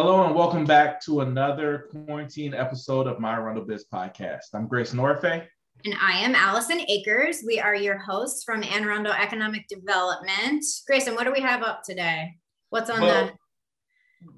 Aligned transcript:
Hello 0.00 0.24
and 0.24 0.32
welcome 0.32 0.64
back 0.64 1.00
to 1.00 1.22
another 1.22 1.88
quarantine 1.90 2.54
episode 2.54 3.08
of 3.08 3.18
My 3.18 3.34
Arundel 3.34 3.64
Biz 3.64 3.86
podcast. 3.92 4.44
I'm 4.54 4.68
Grace 4.68 4.92
Norfe. 4.92 5.44
And 5.84 5.94
I 6.00 6.12
am 6.18 6.36
Allison 6.36 6.82
Akers. 6.88 7.42
We 7.44 7.58
are 7.58 7.74
your 7.74 7.98
hosts 7.98 8.44
from 8.44 8.62
Anne 8.62 8.84
Arundel 8.84 9.12
Economic 9.12 9.66
Development. 9.66 10.64
Grayson, 10.86 11.16
what 11.16 11.24
do 11.24 11.32
we 11.32 11.40
have 11.40 11.64
up 11.64 11.82
today? 11.82 12.36
What's 12.70 12.90
on 12.90 13.00
well, 13.00 13.26
the 13.26 13.32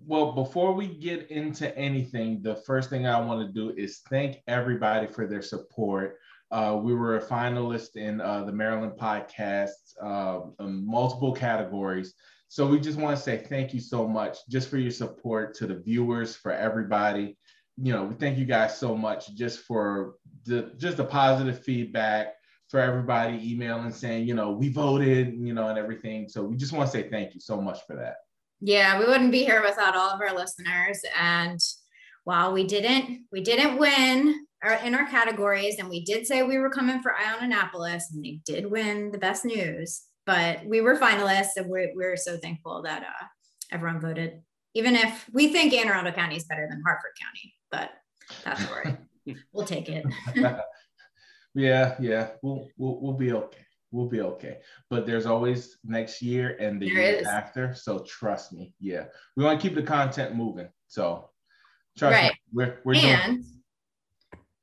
well, 0.06 0.32
before 0.32 0.72
we 0.72 0.86
get 0.86 1.30
into 1.30 1.76
anything, 1.76 2.40
the 2.40 2.56
first 2.66 2.88
thing 2.88 3.06
I 3.06 3.20
want 3.20 3.46
to 3.46 3.52
do 3.52 3.76
is 3.76 4.00
thank 4.08 4.38
everybody 4.48 5.08
for 5.08 5.26
their 5.26 5.42
support. 5.42 6.16
Uh, 6.50 6.80
we 6.82 6.94
were 6.94 7.18
a 7.18 7.22
finalist 7.22 7.96
in 7.96 8.22
uh, 8.22 8.44
the 8.44 8.52
Maryland 8.52 8.94
podcast, 8.98 9.92
uh, 10.02 10.40
in 10.58 10.86
multiple 10.86 11.34
categories. 11.34 12.14
So 12.50 12.66
we 12.66 12.80
just 12.80 12.98
want 12.98 13.16
to 13.16 13.22
say 13.22 13.36
thank 13.48 13.72
you 13.72 13.78
so 13.78 14.08
much 14.08 14.38
just 14.48 14.68
for 14.68 14.76
your 14.76 14.90
support 14.90 15.54
to 15.54 15.68
the 15.68 15.76
viewers, 15.76 16.34
for 16.34 16.50
everybody. 16.50 17.38
You 17.80 17.92
know, 17.92 18.02
we 18.02 18.16
thank 18.16 18.38
you 18.38 18.44
guys 18.44 18.76
so 18.76 18.96
much 18.96 19.32
just 19.36 19.60
for 19.60 20.16
the 20.46 20.72
just 20.76 20.96
the 20.96 21.04
positive 21.04 21.62
feedback 21.62 22.34
for 22.68 22.80
everybody 22.80 23.52
emailing 23.52 23.92
saying, 23.92 24.26
you 24.26 24.34
know, 24.34 24.50
we 24.50 24.68
voted, 24.68 25.32
you 25.38 25.54
know, 25.54 25.68
and 25.68 25.78
everything. 25.78 26.28
So 26.28 26.42
we 26.42 26.56
just 26.56 26.72
want 26.72 26.90
to 26.90 26.92
say 26.92 27.08
thank 27.08 27.34
you 27.34 27.40
so 27.40 27.60
much 27.60 27.78
for 27.86 27.94
that. 27.94 28.16
Yeah, 28.60 28.98
we 28.98 29.06
wouldn't 29.06 29.30
be 29.30 29.44
here 29.44 29.62
without 29.62 29.94
all 29.94 30.10
of 30.10 30.20
our 30.20 30.34
listeners. 30.34 31.00
And 31.16 31.60
while 32.24 32.52
we 32.52 32.64
didn't, 32.64 33.26
we 33.30 33.42
didn't 33.42 33.78
win 33.78 34.44
our, 34.64 34.74
in 34.84 34.96
our 34.96 35.06
categories, 35.06 35.76
and 35.78 35.88
we 35.88 36.04
did 36.04 36.26
say 36.26 36.42
we 36.42 36.58
were 36.58 36.68
coming 36.68 37.00
for 37.00 37.14
Eye 37.14 37.32
On 37.32 37.44
Annapolis, 37.44 38.10
and 38.12 38.24
they 38.24 38.40
did 38.44 38.68
win 38.68 39.12
the 39.12 39.18
best 39.18 39.44
news. 39.44 40.02
But 40.26 40.64
we 40.64 40.80
were 40.80 40.96
finalists, 40.96 41.56
and 41.56 41.68
we're, 41.68 41.90
we're 41.94 42.16
so 42.16 42.36
thankful 42.36 42.82
that 42.82 43.02
uh, 43.02 43.26
everyone 43.72 44.00
voted. 44.00 44.42
Even 44.74 44.94
if 44.94 45.28
we 45.32 45.52
think 45.52 45.72
Anne 45.72 45.88
Arundel 45.88 46.12
County 46.12 46.36
is 46.36 46.44
better 46.44 46.68
than 46.70 46.82
Harford 46.86 47.10
County, 47.20 47.54
but 47.70 47.90
that's 48.44 48.68
all 48.68 48.76
right. 48.84 48.98
we'll 49.52 49.66
take 49.66 49.88
it. 49.88 50.04
yeah, 51.54 51.96
yeah, 51.98 52.28
we'll, 52.42 52.68
we'll 52.76 53.00
we'll 53.00 53.14
be 53.14 53.32
okay 53.32 53.66
we'll 53.92 54.08
be 54.08 54.20
okay. 54.20 54.58
But 54.88 55.06
there's 55.06 55.26
always 55.26 55.78
next 55.84 56.22
year 56.22 56.56
and 56.60 56.80
the 56.80 56.88
there 56.88 57.02
year 57.02 57.20
is. 57.20 57.26
after. 57.26 57.74
So 57.74 58.00
trust 58.00 58.52
me. 58.52 58.74
Yeah. 58.80 59.06
We 59.36 59.44
want 59.44 59.60
to 59.60 59.68
keep 59.68 59.76
the 59.76 59.82
content 59.82 60.34
moving. 60.34 60.68
So 60.88 61.30
trust 61.98 62.14
right. 62.14 62.32
me. 62.32 62.38
We're, 62.52 62.80
we're 62.84 62.94
and 62.96 63.42
doing- 63.42 63.59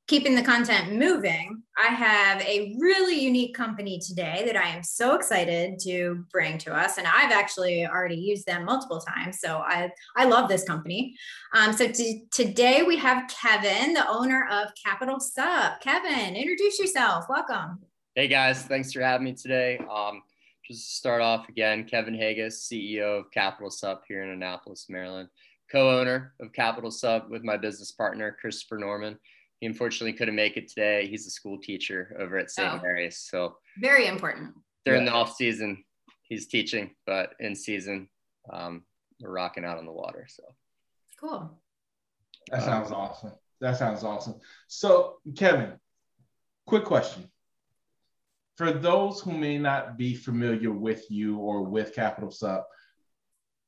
keeping 0.08 0.34
the 0.34 0.42
content 0.42 0.94
moving, 0.94 1.62
I 1.78 1.88
have 1.88 2.40
a 2.40 2.74
really 2.78 3.20
unique 3.20 3.54
company 3.54 3.98
today 3.98 4.42
that 4.46 4.56
I 4.56 4.68
am 4.70 4.82
so 4.82 5.14
excited 5.14 5.78
to 5.80 6.24
bring 6.32 6.56
to 6.58 6.74
us. 6.74 6.96
And 6.96 7.06
I've 7.06 7.30
actually 7.30 7.86
already 7.86 8.16
used 8.16 8.46
them 8.46 8.64
multiple 8.64 9.00
times. 9.00 9.38
So 9.38 9.58
I, 9.58 9.90
I 10.16 10.24
love 10.24 10.48
this 10.48 10.64
company. 10.64 11.14
Um, 11.54 11.74
so 11.74 11.92
t- 11.92 12.24
today 12.32 12.82
we 12.82 12.96
have 12.96 13.28
Kevin, 13.28 13.92
the 13.92 14.08
owner 14.08 14.48
of 14.50 14.70
Capital 14.82 15.20
Sup. 15.20 15.78
Kevin, 15.82 16.34
introduce 16.34 16.78
yourself. 16.78 17.26
Welcome. 17.28 17.80
Hey 18.14 18.28
guys, 18.28 18.62
thanks 18.62 18.92
for 18.94 19.02
having 19.02 19.26
me 19.26 19.34
today. 19.34 19.78
Um, 19.78 20.22
just 20.66 20.88
to 20.88 20.96
start 20.96 21.20
off 21.20 21.50
again, 21.50 21.84
Kevin 21.84 22.14
Haggis, 22.14 22.66
CEO 22.66 23.20
of 23.20 23.30
Capital 23.30 23.70
Sup 23.70 24.02
here 24.08 24.22
in 24.22 24.30
Annapolis, 24.30 24.86
Maryland, 24.88 25.28
co-owner 25.70 26.32
of 26.40 26.52
Capital 26.54 26.90
Sup 26.90 27.28
with 27.28 27.44
my 27.44 27.58
business 27.58 27.92
partner 27.92 28.34
Christopher 28.40 28.78
Norman. 28.78 29.18
He 29.60 29.66
unfortunately 29.66 30.12
couldn't 30.12 30.36
make 30.36 30.56
it 30.56 30.68
today. 30.68 31.06
He's 31.06 31.26
a 31.26 31.30
school 31.30 31.58
teacher 31.58 32.16
over 32.18 32.38
at 32.38 32.50
St. 32.50 32.72
Oh, 32.72 32.80
Mary's, 32.80 33.18
so 33.18 33.56
very 33.78 34.06
important. 34.06 34.54
During 34.84 35.04
yeah. 35.04 35.10
the 35.10 35.16
off 35.16 35.34
season, 35.34 35.84
he's 36.22 36.46
teaching, 36.46 36.90
but 37.06 37.34
in 37.40 37.54
season, 37.54 38.08
um, 38.52 38.84
we're 39.20 39.30
rocking 39.30 39.64
out 39.64 39.78
on 39.78 39.86
the 39.86 39.92
water. 39.92 40.26
So 40.28 40.44
cool. 41.20 41.60
That 42.50 42.62
sounds 42.62 42.90
um, 42.90 42.96
awesome. 42.96 43.32
That 43.60 43.76
sounds 43.76 44.04
awesome. 44.04 44.36
So, 44.68 45.16
Kevin, 45.36 45.72
quick 46.66 46.84
question 46.84 47.28
for 48.58 48.72
those 48.72 49.20
who 49.20 49.32
may 49.32 49.56
not 49.56 49.96
be 49.96 50.14
familiar 50.14 50.72
with 50.72 51.08
you 51.08 51.38
or 51.38 51.62
with 51.62 51.94
Capital 51.94 52.32
Sup, 52.32 52.66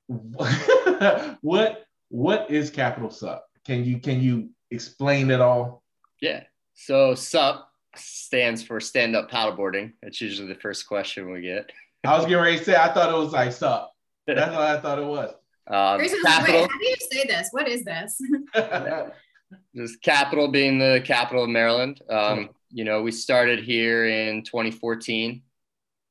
what 1.40 1.84
what 2.08 2.50
is 2.50 2.70
Capital 2.70 3.08
Sup? 3.08 3.46
Can 3.64 3.84
you 3.84 4.00
can 4.00 4.20
you 4.20 4.50
explain 4.70 5.30
it 5.30 5.40
all? 5.40 5.82
Yeah. 6.20 6.44
So 6.74 7.14
SUP 7.14 7.68
stands 7.96 8.62
for 8.62 8.80
stand 8.80 9.16
up 9.16 9.30
paddleboarding. 9.30 9.92
That's 10.02 10.20
usually 10.20 10.48
the 10.48 10.60
first 10.60 10.86
question 10.86 11.30
we 11.30 11.42
get. 11.42 11.70
I 12.04 12.16
was 12.16 12.24
getting 12.24 12.42
ready 12.42 12.58
to 12.58 12.64
say 12.64 12.76
I 12.76 12.92
thought 12.92 13.12
it 13.12 13.16
was 13.16 13.32
like 13.32 13.52
SUP. 13.52 13.92
That's 14.26 14.52
what 14.52 14.60
I 14.60 14.80
thought 14.80 14.98
it 14.98 15.04
was. 15.04 15.34
Um, 15.66 16.00
capital. 16.24 16.62
Wait, 16.62 16.70
how 16.70 16.78
do 16.78 16.86
you 16.86 16.96
say 17.12 17.24
this? 17.26 17.48
What 17.52 17.68
is 17.68 17.84
this? 17.84 18.20
Just 19.76 20.02
capital 20.02 20.48
being 20.48 20.78
the 20.78 21.02
capital 21.04 21.44
of 21.44 21.50
Maryland. 21.50 22.00
Um, 22.08 22.50
you 22.70 22.84
know, 22.84 23.02
we 23.02 23.12
started 23.12 23.62
here 23.62 24.06
in 24.06 24.42
2014 24.44 25.42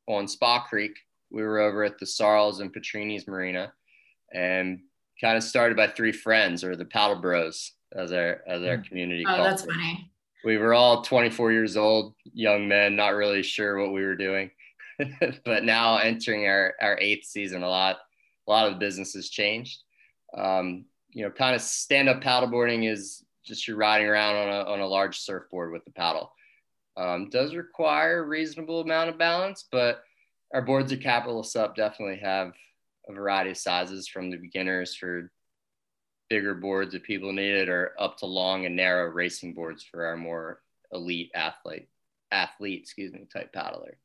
on 0.08 0.28
Spa 0.28 0.66
Creek. 0.68 0.98
We 1.31 1.44
were 1.44 1.59
over 1.59 1.84
at 1.84 1.98
the 2.00 2.06
Sarles 2.06 2.59
and 2.59 2.74
Petrini's 2.74 3.28
Marina 3.28 3.74
and 4.34 4.80
kind 5.22 5.38
of 5.38 5.44
started 5.44 5.78
by 5.78 5.88
three 5.88 6.12
friends 6.12 6.64
or 6.64 6.75
the 6.75 6.86
paddle 6.86 7.22
bros 7.22 7.74
as 7.96 8.12
our 8.12 8.42
as 8.48 8.64
our 8.64 8.78
hmm. 8.78 8.84
community 8.84 9.24
oh, 9.28 9.44
that's 9.44 9.66
funny. 9.66 10.12
We 10.44 10.58
were 10.58 10.74
all 10.74 11.02
24 11.02 11.52
years 11.52 11.76
old, 11.76 12.16
young 12.34 12.68
men, 12.68 12.96
not 12.96 13.10
really 13.10 13.44
sure 13.44 13.78
what 13.78 13.92
we 13.92 14.06
were 14.06 14.16
doing. 14.16 14.52
but 15.46 15.64
now 15.64 15.98
entering 15.98 16.46
our, 16.46 16.76
our 16.82 16.98
eighth 17.00 17.26
season, 17.26 17.62
a 17.62 17.70
lot, 17.70 17.98
a 18.48 18.52
lot 18.52 18.68
of 18.68 18.74
the 18.74 18.80
business 18.80 19.14
has 19.14 19.30
changed. 19.30 19.84
Um, 20.38 20.86
you 21.10 21.26
know, 21.26 21.32
kind 21.32 21.56
of 21.56 21.62
stand 21.62 22.08
up 22.08 22.22
paddleboarding 22.22 22.90
is 22.90 23.24
just 23.46 23.68
you're 23.68 23.78
riding 23.78 24.08
around 24.08 24.36
on 24.36 24.48
a, 24.48 24.72
on 24.72 24.80
a 24.80 24.88
large 24.88 25.20
surfboard 25.20 25.74
with 25.74 25.84
the 25.84 25.92
paddle. 25.92 26.32
Um, 26.96 27.30
does 27.30 27.56
require 27.56 28.20
a 28.20 28.28
reasonable 28.28 28.82
amount 28.82 29.10
of 29.10 29.18
balance, 29.18 29.66
but 29.72 30.04
our 30.54 30.62
boards 30.62 30.92
at 30.92 31.02
Capital 31.02 31.44
Sup 31.44 31.76
definitely 31.76 32.20
have 32.20 32.54
a 33.08 33.14
variety 33.14 33.52
of 33.52 33.58
sizes 33.58 34.08
from 34.08 34.30
the 34.30 34.38
beginners 34.38 34.96
for 34.96 35.32
bigger 36.30 36.56
boards 36.56 36.94
that 36.94 37.04
people 37.04 37.34
needed 37.34 37.70
or 37.70 37.94
up 38.00 38.18
to 38.18 38.26
long 38.26 38.66
and 38.66 38.76
narrow 38.76 39.10
racing 39.10 39.54
boards 39.54 39.84
for 39.84 40.06
our 40.06 40.18
more 40.18 40.62
elite 40.92 41.32
athlete 41.36 41.88
athlete 42.32 42.82
excuse 42.82 43.12
me 43.14 43.28
type 43.32 43.52
paddler 43.54 43.98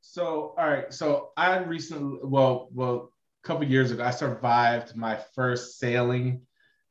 so 0.00 0.54
all 0.58 0.68
right 0.68 0.92
so 0.92 1.30
i 1.36 1.56
recently 1.58 2.18
well 2.22 2.68
well 2.72 3.12
a 3.42 3.46
couple 3.46 3.64
years 3.64 3.90
ago 3.90 4.04
i 4.04 4.10
survived 4.10 4.94
my 4.96 5.16
first 5.34 5.78
sailing 5.78 6.40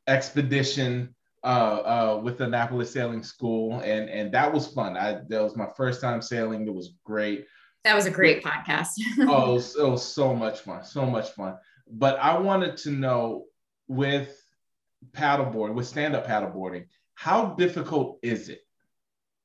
expedition 0.08 1.14
uh, 1.44 1.48
uh, 1.48 2.22
with 2.24 2.38
the 2.38 2.44
Annapolis 2.44 2.92
Sailing 2.92 3.24
School, 3.24 3.80
and 3.80 4.10
and 4.10 4.32
that 4.32 4.54
was 4.54 4.68
fun. 4.68 4.96
I 4.96 5.22
that 5.28 5.42
was 5.42 5.56
my 5.56 5.68
first 5.76 6.02
time 6.02 6.22
sailing. 6.22 6.68
It 6.68 6.74
was 6.74 6.94
great. 7.04 7.48
That 7.84 7.96
was 7.96 8.06
a 8.06 8.12
great 8.12 8.44
podcast. 8.44 8.90
oh, 9.22 9.52
it 9.52 9.54
was, 9.54 9.76
it 9.76 9.88
was 9.88 10.06
so 10.06 10.36
much 10.36 10.60
fun, 10.60 10.84
so 10.84 11.06
much 11.06 11.32
fun. 11.32 11.58
But 11.90 12.20
I 12.20 12.38
wanted 12.38 12.78
to 12.78 12.92
know 12.92 13.46
with 13.92 14.42
paddleboard, 15.12 15.74
with 15.74 15.88
stand-up 15.88 16.28
paddleboarding, 16.28 16.86
how 17.16 17.54
difficult 17.58 18.20
is 18.22 18.50
it? 18.50 18.66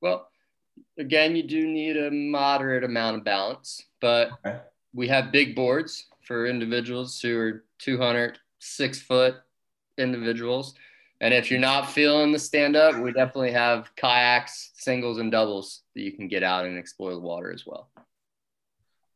Well, 0.00 0.28
again, 0.98 1.36
you 1.36 1.42
do 1.42 1.66
need 1.66 1.96
a 1.96 2.10
moderate 2.10 2.84
amount 2.84 3.16
of 3.16 3.24
balance, 3.24 3.82
but 4.00 4.30
okay. 4.46 4.60
we 4.94 5.08
have 5.08 5.32
big 5.32 5.54
boards 5.54 6.06
for 6.22 6.46
individuals 6.46 7.20
who 7.20 7.38
are 7.38 7.64
200, 7.78 8.38
six 8.58 9.00
foot 9.00 9.36
individuals 9.98 10.74
and 11.20 11.32
if 11.32 11.50
you're 11.50 11.60
not 11.60 11.90
feeling 11.90 12.32
the 12.32 12.38
stand 12.38 12.76
up, 12.76 12.96
we 12.96 13.10
definitely 13.10 13.52
have 13.52 13.90
kayaks, 13.96 14.72
singles, 14.74 15.18
and 15.18 15.32
doubles 15.32 15.82
that 15.94 16.02
you 16.02 16.12
can 16.12 16.28
get 16.28 16.42
out 16.42 16.66
and 16.66 16.76
explore 16.76 17.12
the 17.12 17.20
water 17.20 17.50
as 17.52 17.64
well. 17.66 17.88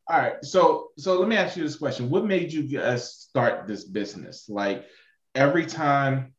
All 0.09 0.19
right. 0.19 0.43
So 0.45 0.89
so 0.97 1.19
let 1.19 1.29
me 1.29 1.37
ask 1.37 1.57
you 1.57 1.63
this 1.63 1.77
question. 1.77 2.11
What 2.11 2.25
made 2.25 2.53
you 2.53 2.63
guys 2.63 3.13
start 3.13 3.69
this 3.69 3.85
business? 3.85 4.49
Like 4.49 4.87
every 5.35 5.67
time 5.67 6.35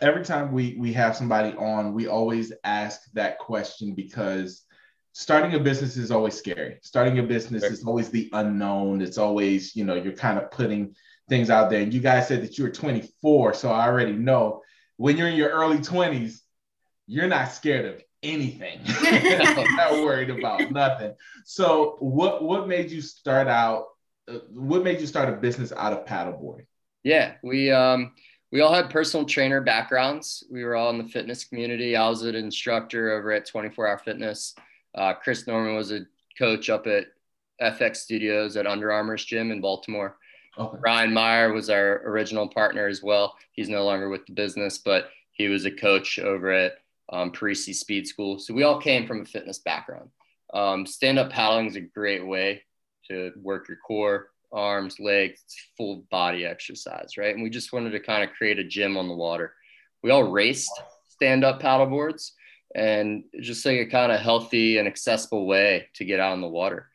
every 0.00 0.24
time 0.24 0.52
we 0.52 0.76
we 0.78 0.92
have 0.92 1.16
somebody 1.16 1.56
on, 1.56 1.94
we 1.94 2.06
always 2.06 2.52
ask 2.64 3.00
that 3.14 3.38
question 3.38 3.94
because 3.94 4.62
starting 5.12 5.54
a 5.54 5.58
business 5.58 5.96
is 5.96 6.10
always 6.10 6.36
scary. 6.36 6.78
Starting 6.82 7.18
a 7.18 7.22
business 7.22 7.64
is 7.64 7.84
always 7.84 8.10
the 8.10 8.28
unknown. 8.32 9.00
It's 9.00 9.18
always, 9.18 9.74
you 9.74 9.84
know, 9.84 9.94
you're 9.94 10.12
kind 10.12 10.38
of 10.38 10.50
putting 10.50 10.94
things 11.28 11.50
out 11.50 11.70
there. 11.70 11.80
And 11.80 11.92
you 11.92 12.00
guys 12.00 12.28
said 12.28 12.42
that 12.42 12.58
you 12.58 12.64
were 12.64 12.70
24, 12.70 13.54
so 13.54 13.70
I 13.70 13.86
already 13.86 14.12
know 14.12 14.62
when 14.96 15.16
you're 15.16 15.28
in 15.28 15.36
your 15.36 15.50
early 15.50 15.78
20s, 15.78 16.40
you're 17.06 17.28
not 17.28 17.52
scared 17.52 17.86
of 17.86 18.02
anything. 18.22 18.80
not 19.76 19.92
worried 19.92 20.30
about 20.30 20.70
nothing. 20.70 21.14
So 21.44 21.96
what 22.00 22.42
what 22.42 22.68
made 22.68 22.90
you 22.90 23.00
start 23.00 23.48
out 23.48 23.86
uh, 24.28 24.38
what 24.50 24.84
made 24.84 25.00
you 25.00 25.06
start 25.06 25.28
a 25.28 25.32
business 25.32 25.72
out 25.72 25.92
of 25.92 26.04
paddleboarding? 26.04 26.66
Yeah, 27.02 27.34
we 27.42 27.70
um 27.70 28.12
we 28.52 28.60
all 28.60 28.74
had 28.74 28.90
personal 28.90 29.26
trainer 29.26 29.60
backgrounds. 29.60 30.44
We 30.50 30.64
were 30.64 30.74
all 30.74 30.90
in 30.90 30.98
the 30.98 31.08
fitness 31.08 31.44
community. 31.44 31.96
I 31.96 32.08
was 32.08 32.22
an 32.22 32.34
instructor 32.34 33.12
over 33.12 33.30
at 33.32 33.46
24 33.46 33.86
Hour 33.86 33.98
Fitness. 33.98 34.54
Uh, 34.94 35.14
Chris 35.14 35.46
Norman 35.46 35.76
was 35.76 35.92
a 35.92 36.00
coach 36.36 36.68
up 36.68 36.86
at 36.88 37.06
FX 37.62 37.96
Studios 37.96 38.56
at 38.56 38.66
Under 38.66 38.90
Armour's 38.90 39.24
gym 39.24 39.52
in 39.52 39.60
Baltimore. 39.60 40.16
Okay. 40.58 40.78
Ryan 40.80 41.12
Meyer 41.12 41.52
was 41.52 41.70
our 41.70 42.02
original 42.06 42.48
partner 42.48 42.88
as 42.88 43.02
well. 43.02 43.36
He's 43.52 43.68
no 43.68 43.84
longer 43.84 44.08
with 44.08 44.26
the 44.26 44.32
business, 44.32 44.78
but 44.78 45.10
he 45.30 45.46
was 45.48 45.64
a 45.64 45.70
coach 45.70 46.18
over 46.18 46.50
at 46.50 46.72
um, 47.12 47.30
Parisi 47.30 47.74
Speed 47.74 48.06
School. 48.06 48.38
So 48.38 48.52
we 48.52 48.64
all 48.64 48.80
came 48.80 49.06
from 49.06 49.20
a 49.20 49.24
fitness 49.24 49.58
background. 49.58 50.10
Um, 50.52 50.86
stand 50.86 51.18
up 51.18 51.30
paddling 51.30 51.66
is 51.66 51.76
a 51.76 51.80
great 51.80 52.26
way 52.26 52.62
to 53.08 53.32
work 53.36 53.68
your 53.68 53.78
core, 53.78 54.30
arms, 54.52 54.98
legs, 54.98 55.42
full 55.76 56.04
body 56.10 56.44
exercise, 56.44 57.16
right? 57.16 57.34
And 57.34 57.42
we 57.42 57.50
just 57.50 57.72
wanted 57.72 57.90
to 57.90 58.00
kind 58.00 58.24
of 58.24 58.34
create 58.36 58.58
a 58.58 58.64
gym 58.64 58.96
on 58.96 59.08
the 59.08 59.14
water. 59.14 59.54
We 60.02 60.10
all 60.10 60.24
raced 60.24 60.70
stand 61.08 61.44
up 61.44 61.60
paddle 61.60 61.86
boards 61.86 62.32
and 62.74 63.24
just 63.40 63.64
like 63.66 63.78
a 63.78 63.86
kind 63.86 64.12
of 64.12 64.20
healthy 64.20 64.78
and 64.78 64.88
accessible 64.88 65.46
way 65.46 65.88
to 65.94 66.04
get 66.04 66.20
out 66.20 66.32
on 66.32 66.40
the 66.40 66.48
water. 66.48 66.88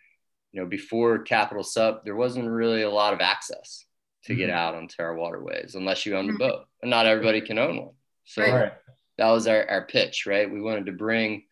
You 0.52 0.62
know, 0.62 0.68
before 0.68 1.20
Capital 1.20 1.64
Sup, 1.64 2.04
there 2.06 2.16
wasn't 2.16 2.50
really 2.50 2.84
a 2.84 2.90
lot 2.90 3.14
of 3.14 3.20
access 3.20 3.86
to 4.24 4.34
mm-hmm. 4.34 4.40
get 4.40 4.50
out 4.50 4.74
onto 4.74 4.96
our 5.00 5.16
waterways 5.16 5.76
unless 5.76 6.06
you 6.06 6.16
owned 6.16 6.30
a 6.30 6.34
mm-hmm. 6.34 6.40
boat, 6.40 6.66
and 6.82 6.90
not 6.90 7.06
everybody 7.06 7.42
can 7.42 7.60
own 7.60 7.78
one. 7.78 7.94
So 8.24 8.42
right. 8.42 8.74
that 9.18 9.30
was 9.30 9.48
our, 9.48 9.68
our 9.70 9.86
pitch, 9.86 10.26
right? 10.26 10.52
We 10.52 10.62
wanted 10.62 10.88
to 10.88 10.94
bring 10.94 11.44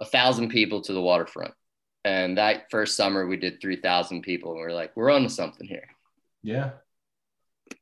a 0.00 0.04
thousand 0.04 0.50
people 0.50 0.82
to 0.82 0.92
the 0.92 1.00
waterfront. 1.00 1.54
And 2.08 2.38
that 2.38 2.70
first 2.70 2.96
summer, 2.96 3.26
we 3.26 3.36
did 3.36 3.60
3,000 3.60 4.22
people. 4.22 4.52
And 4.52 4.60
we 4.60 4.66
are 4.66 4.72
like, 4.72 4.96
we're 4.96 5.10
on 5.10 5.24
to 5.24 5.28
something 5.28 5.68
here. 5.68 5.86
Yeah. 6.42 6.70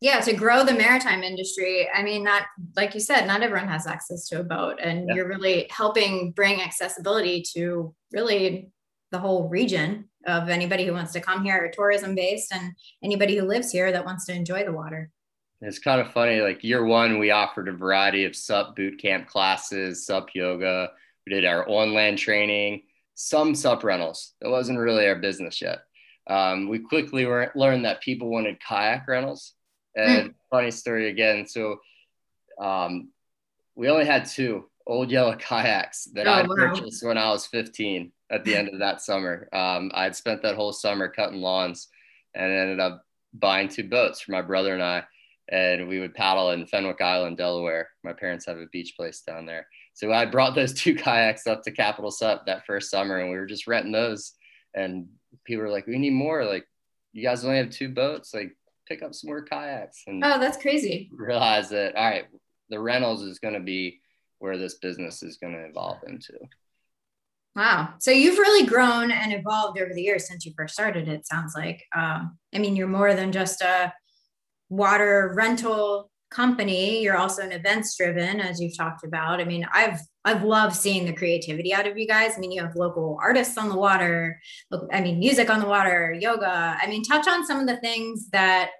Yeah, 0.00 0.19
to 0.20 0.32
grow 0.32 0.64
the 0.64 0.75
maritime 0.75 1.23
industry. 1.23 1.88
I 1.94 2.02
mean, 2.02 2.25
not 2.25 2.43
like 2.75 2.93
you 2.94 3.00
said, 3.00 3.26
not 3.26 3.43
everyone 3.43 3.69
has 3.69 3.87
access 3.87 4.26
to 4.28 4.40
a 4.40 4.44
boat, 4.44 4.81
and 4.82 5.06
yeah. 5.06 5.14
you're 5.14 5.28
really 5.28 5.69
helping 5.70 6.32
bring 6.32 6.61
accessibility 6.61 7.44
to 7.55 7.94
really 8.12 8.73
the 9.12 9.20
whole 9.20 9.49
region 9.49 10.08
of 10.26 10.49
anybody 10.49 10.84
who 10.84 10.93
wants 10.93 11.12
to 11.12 11.20
come 11.20 11.44
here, 11.44 11.70
tourism 11.73 12.17
based, 12.17 12.52
and 12.52 12.73
anybody 13.05 13.37
who 13.37 13.44
lives 13.44 13.70
here 13.70 13.93
that 13.93 14.05
wants 14.05 14.26
to 14.26 14.34
enjoy 14.34 14.64
the 14.64 14.73
water. 14.73 15.12
It's 15.61 15.78
kind 15.78 16.00
of 16.00 16.12
funny. 16.12 16.40
Like 16.40 16.64
year 16.64 16.84
one, 16.84 17.20
we 17.20 17.31
offered 17.31 17.69
a 17.69 17.73
variety 17.73 18.25
of 18.25 18.34
SUP 18.34 18.75
boot 18.75 19.00
camp 19.00 19.28
classes, 19.28 20.05
SUP 20.05 20.34
yoga. 20.34 20.90
We 21.25 21.32
did 21.32 21.44
our 21.44 21.67
on 21.69 21.94
land 21.94 22.19
training 22.19 22.82
some 23.16 23.54
sup 23.54 23.82
rentals. 23.82 24.34
That 24.40 24.50
wasn't 24.50 24.78
really 24.78 25.08
our 25.08 25.16
business 25.16 25.60
yet. 25.60 25.80
Um, 26.28 26.68
we 26.68 26.78
quickly 26.78 27.26
learned 27.26 27.84
that 27.84 28.02
people 28.02 28.30
wanted 28.30 28.60
kayak 28.60 29.08
rentals. 29.08 29.54
And 29.96 30.30
mm. 30.30 30.34
funny 30.50 30.70
story 30.70 31.08
again. 31.08 31.46
So 31.46 31.78
um, 32.60 33.10
we 33.74 33.88
only 33.88 34.04
had 34.04 34.26
two 34.26 34.68
old 34.86 35.10
yellow 35.10 35.34
kayaks 35.38 36.04
that 36.14 36.28
oh, 36.28 36.32
I 36.32 36.46
purchased 36.46 37.02
wow. 37.02 37.08
when 37.08 37.18
I 37.18 37.30
was 37.30 37.46
15 37.46 38.12
at 38.30 38.44
the 38.44 38.54
end 38.54 38.68
of 38.68 38.80
that 38.80 39.00
summer. 39.00 39.48
Um, 39.52 39.90
I 39.94 40.04
had 40.04 40.16
spent 40.16 40.42
that 40.42 40.56
whole 40.56 40.72
summer 40.72 41.08
cutting 41.08 41.40
lawns 41.40 41.88
and 42.34 42.52
ended 42.52 42.80
up 42.80 43.02
buying 43.32 43.68
two 43.68 43.88
boats 43.88 44.20
for 44.20 44.32
my 44.32 44.42
brother 44.42 44.74
and 44.74 44.82
I. 44.82 45.04
And 45.48 45.88
we 45.88 46.00
would 46.00 46.14
paddle 46.14 46.50
in 46.50 46.66
Fenwick 46.66 47.00
Island, 47.00 47.36
Delaware. 47.36 47.88
My 48.02 48.12
parents 48.12 48.46
have 48.46 48.58
a 48.58 48.66
beach 48.66 48.94
place 48.96 49.20
down 49.20 49.46
there. 49.46 49.68
So 49.96 50.12
I 50.12 50.26
brought 50.26 50.54
those 50.54 50.75
two 50.75 50.94
kayaks 50.94 51.46
up 51.46 51.62
to 51.62 51.72
Capital 51.72 52.10
Sup 52.10 52.44
that 52.46 52.66
first 52.66 52.90
summer, 52.90 53.19
and 53.19 53.31
we 53.31 53.37
were 53.37 53.46
just 53.46 53.66
renting 53.66 53.93
those. 53.93 54.32
And 54.75 55.08
people 55.44 55.64
were 55.64 55.70
like, 55.70 55.87
"We 55.87 55.98
need 55.98 56.12
more. 56.12 56.44
Like, 56.44 56.66
you 57.12 57.22
guys 57.22 57.44
only 57.44 57.56
have 57.56 57.70
two 57.70 57.88
boats. 57.88 58.34
Like, 58.34 58.54
pick 58.87 59.02
up 59.02 59.14
some 59.14 59.28
more 59.28 59.43
kayaks." 59.43 60.02
And 60.06 60.22
oh, 60.22 60.38
that's 60.38 60.58
crazy. 60.58 61.10
Realize 61.12 61.70
that 61.70 61.96
all 61.96 62.04
right, 62.04 62.26
the 62.69 62.78
rentals 62.78 63.22
is 63.22 63.38
going 63.38 63.54
to 63.54 63.60
be 63.60 64.00
where 64.38 64.58
this 64.58 64.75
business 64.75 65.22
is 65.22 65.38
going 65.38 65.54
to 65.54 65.64
evolve 65.64 66.02
into. 66.06 66.34
Wow. 67.54 67.94
So 67.99 68.10
you've 68.10 68.38
really 68.38 68.66
grown 68.66 69.10
and 69.10 69.32
evolved 69.32 69.81
over 69.81 69.94
the 69.94 70.02
years 70.02 70.28
since 70.28 70.44
you 70.44 70.52
first 70.54 70.75
started. 70.75 71.08
It 71.08 71.26
sounds 71.26 71.54
like. 71.56 71.82
Um, 71.96 72.37
I 72.54 72.58
mean, 72.58 72.76
you're 72.76 72.87
more 72.87 73.14
than 73.14 73.32
just 73.32 73.62
a 73.62 73.94
water 74.69 75.32
rental 75.34 76.10
company 76.31 77.02
you're 77.02 77.17
also 77.17 77.43
an 77.43 77.52
events 77.52 77.96
driven 77.96 78.40
as 78.40 78.61
you've 78.61 78.76
talked 78.76 79.05
about. 79.05 79.40
I 79.40 79.44
mean 79.44 79.67
i've 79.73 80.00
i've 80.25 80.43
loved 80.43 80.75
seeing 80.75 81.06
the 81.06 81.12
creativity 81.12 81.73
out 81.73 81.87
of 81.87 81.96
you 81.96 82.06
guys. 82.06 82.32
I 82.37 82.40
mean 82.40 82.52
you 82.52 82.62
have 82.62 82.75
local 82.75 83.19
artists 83.23 83.56
on 83.56 83.69
the 83.69 83.76
water 83.76 84.40
i 84.93 85.00
mean 85.00 85.19
music 85.19 85.50
on 85.50 85.61
the 85.61 85.67
water 85.67 86.17
yoga. 86.19 86.76
I 86.81 86.87
mean 86.88 87.02
touch 87.02 87.28
on 87.28 87.46
some 87.46 87.61
of 87.61 87.67
the 87.67 87.76
things 87.78 88.28
that 88.31 88.70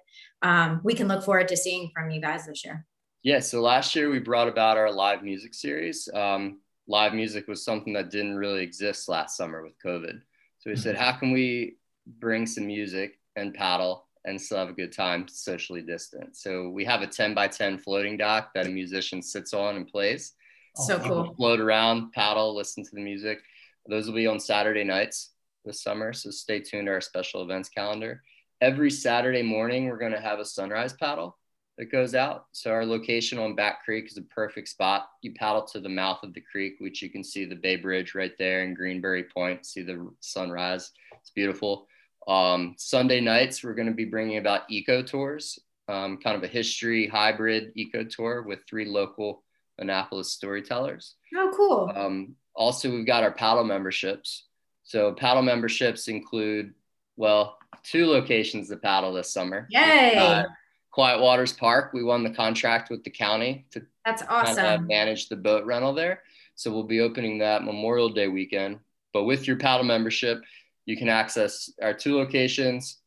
um, 0.43 0.81
we 0.83 0.93
can 0.93 1.07
look 1.07 1.23
forward 1.23 1.47
to 1.47 1.57
seeing 1.57 1.89
from 1.95 2.09
you 2.09 2.21
guys 2.21 2.45
this 2.45 2.65
year. 2.65 2.85
Yeah 3.23 3.39
so 3.39 3.61
last 3.61 3.95
year 3.95 4.09
we 4.09 4.19
brought 4.19 4.47
about 4.49 4.77
our 4.77 4.91
live 4.91 5.23
music 5.23 5.53
series. 5.53 6.09
Um, 6.13 6.59
live 6.87 7.13
music 7.13 7.47
was 7.47 7.63
something 7.63 7.93
that 7.93 8.11
didn't 8.11 8.37
really 8.37 8.63
exist 8.63 9.07
last 9.07 9.37
summer 9.37 9.63
with 9.63 9.73
covid. 9.83 10.19
So 10.59 10.69
we 10.69 10.75
said 10.75 10.95
mm-hmm. 10.95 11.03
how 11.03 11.13
can 11.13 11.31
we 11.31 11.77
bring 12.19 12.45
some 12.45 12.67
music 12.67 13.19
and 13.35 13.53
paddle 13.53 14.06
and 14.27 14.39
still 14.39 14.57
have 14.57 14.69
a 14.69 14.73
good 14.73 14.91
time 14.91 15.25
socially 15.27 15.81
distant. 15.81 16.35
So 16.35 16.69
we 16.69 16.83
have 16.85 17.01
a 17.01 17.07
10 17.07 17.33
by 17.33 17.47
10 17.47 17.79
floating 17.79 18.17
dock 18.17 18.51
that 18.53 18.67
a 18.67 18.69
musician 18.69 19.21
sits 19.21 19.53
on 19.53 19.77
and 19.77 19.87
plays. 19.87 20.33
Oh, 20.77 20.87
so 20.87 20.99
cool. 20.99 21.33
Float 21.35 21.59
around, 21.59 22.11
paddle, 22.11 22.55
listen 22.55 22.83
to 22.83 22.91
the 22.93 23.01
music. 23.01 23.39
Those 23.87 24.05
will 24.05 24.13
be 24.13 24.27
on 24.27 24.39
Saturday 24.39 24.83
nights 24.83 25.31
this 25.63 25.81
summer. 25.81 26.11
So 26.11 26.29
stay 26.29 26.59
tuned 26.59 26.87
to 26.87 26.91
our 26.91 27.01
special 27.01 27.41
events 27.41 27.69
calendar. 27.69 28.21
Every 28.59 28.91
Saturday 28.91 29.43
morning, 29.43 29.85
we're 29.87 29.97
going 29.97 30.11
to 30.11 30.19
have 30.19 30.39
a 30.39 30.45
sunrise 30.45 30.93
paddle 30.93 31.37
that 31.77 31.91
goes 31.91 32.13
out. 32.13 32.47
So 32.51 32.71
our 32.71 32.85
location 32.85 33.39
on 33.39 33.55
Back 33.55 33.85
Creek 33.85 34.07
is 34.07 34.17
a 34.17 34.23
perfect 34.23 34.67
spot. 34.67 35.07
You 35.21 35.33
paddle 35.35 35.63
to 35.67 35.79
the 35.79 35.87
mouth 35.87 36.19
of 36.23 36.33
the 36.33 36.41
creek, 36.41 36.73
which 36.79 37.01
you 37.01 37.09
can 37.09 37.23
see 37.23 37.45
the 37.45 37.55
Bay 37.55 37.77
Bridge 37.77 38.13
right 38.13 38.33
there 38.37 38.63
in 38.63 38.73
Greenberry 38.73 39.23
Point, 39.23 39.65
see 39.65 39.83
the 39.83 40.09
sunrise. 40.19 40.91
It's 41.21 41.29
beautiful. 41.29 41.87
Um, 42.27 42.75
Sunday 42.77 43.21
nights, 43.21 43.63
we're 43.63 43.73
going 43.73 43.87
to 43.87 43.93
be 43.93 44.05
bringing 44.05 44.37
about 44.37 44.63
eco 44.69 45.01
tours, 45.01 45.59
um, 45.87 46.17
kind 46.17 46.35
of 46.35 46.43
a 46.43 46.47
history 46.47 47.07
hybrid 47.07 47.71
eco 47.75 48.03
tour 48.03 48.43
with 48.43 48.59
three 48.69 48.85
local 48.85 49.43
Annapolis 49.77 50.31
storytellers. 50.33 51.15
Oh, 51.35 51.53
cool. 51.55 51.91
Um, 51.95 52.35
also, 52.55 52.89
we've 52.89 53.05
got 53.05 53.23
our 53.23 53.31
paddle 53.31 53.63
memberships. 53.63 54.45
So, 54.83 55.13
paddle 55.13 55.43
memberships 55.43 56.07
include, 56.07 56.73
well, 57.15 57.57
two 57.83 58.05
locations 58.07 58.69
to 58.69 58.77
paddle 58.77 59.13
this 59.13 59.31
summer. 59.31 59.67
Yay! 59.69 60.15
Uh, 60.17 60.43
Quiet 60.91 61.21
Waters 61.21 61.53
Park. 61.53 61.93
We 61.93 62.03
won 62.03 62.23
the 62.23 62.31
contract 62.31 62.89
with 62.89 63.03
the 63.03 63.11
county 63.11 63.67
to 63.71 63.85
that's 64.03 64.23
awesome. 64.27 64.55
Kind 64.55 64.81
of 64.81 64.87
manage 64.87 65.29
the 65.29 65.35
boat 65.35 65.65
rental 65.65 65.93
there. 65.93 66.23
So 66.55 66.71
we'll 66.71 66.83
be 66.83 67.01
opening 67.01 67.37
that 67.37 67.63
Memorial 67.63 68.09
Day 68.09 68.27
weekend. 68.27 68.79
But 69.13 69.25
with 69.25 69.45
your 69.45 69.57
paddle 69.57 69.85
membership, 69.85 70.41
you 70.87 70.97
can 70.97 71.09
access 71.09 71.69
our 71.81 71.93
two 71.93 72.15
locations, 72.15 72.97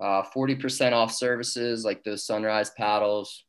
uh, 0.00 0.22
40% 0.22 0.92
off 0.92 1.12
services 1.12 1.84
like 1.84 2.04
those 2.04 2.24
sunrise 2.24 2.70
paddles, 2.70 3.44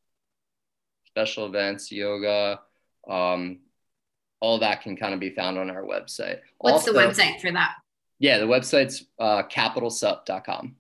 special 1.08 1.46
events, 1.46 1.92
yoga, 1.92 2.62
um, 3.08 3.60
all 4.40 4.60
that 4.60 4.82
can 4.82 4.96
kind 4.96 5.14
of 5.14 5.20
be 5.20 5.30
found 5.30 5.58
on 5.58 5.70
our 5.70 5.84
website. 5.84 6.40
What's 6.58 6.88
also, 6.88 6.94
the 6.94 7.00
website 7.00 7.42
for 7.42 7.52
that? 7.52 7.76
Yeah, 8.18 8.40
the 8.40 8.48
website's 8.48 9.06
uh, 9.20 9.44
capitalsup.com. 9.44 10.76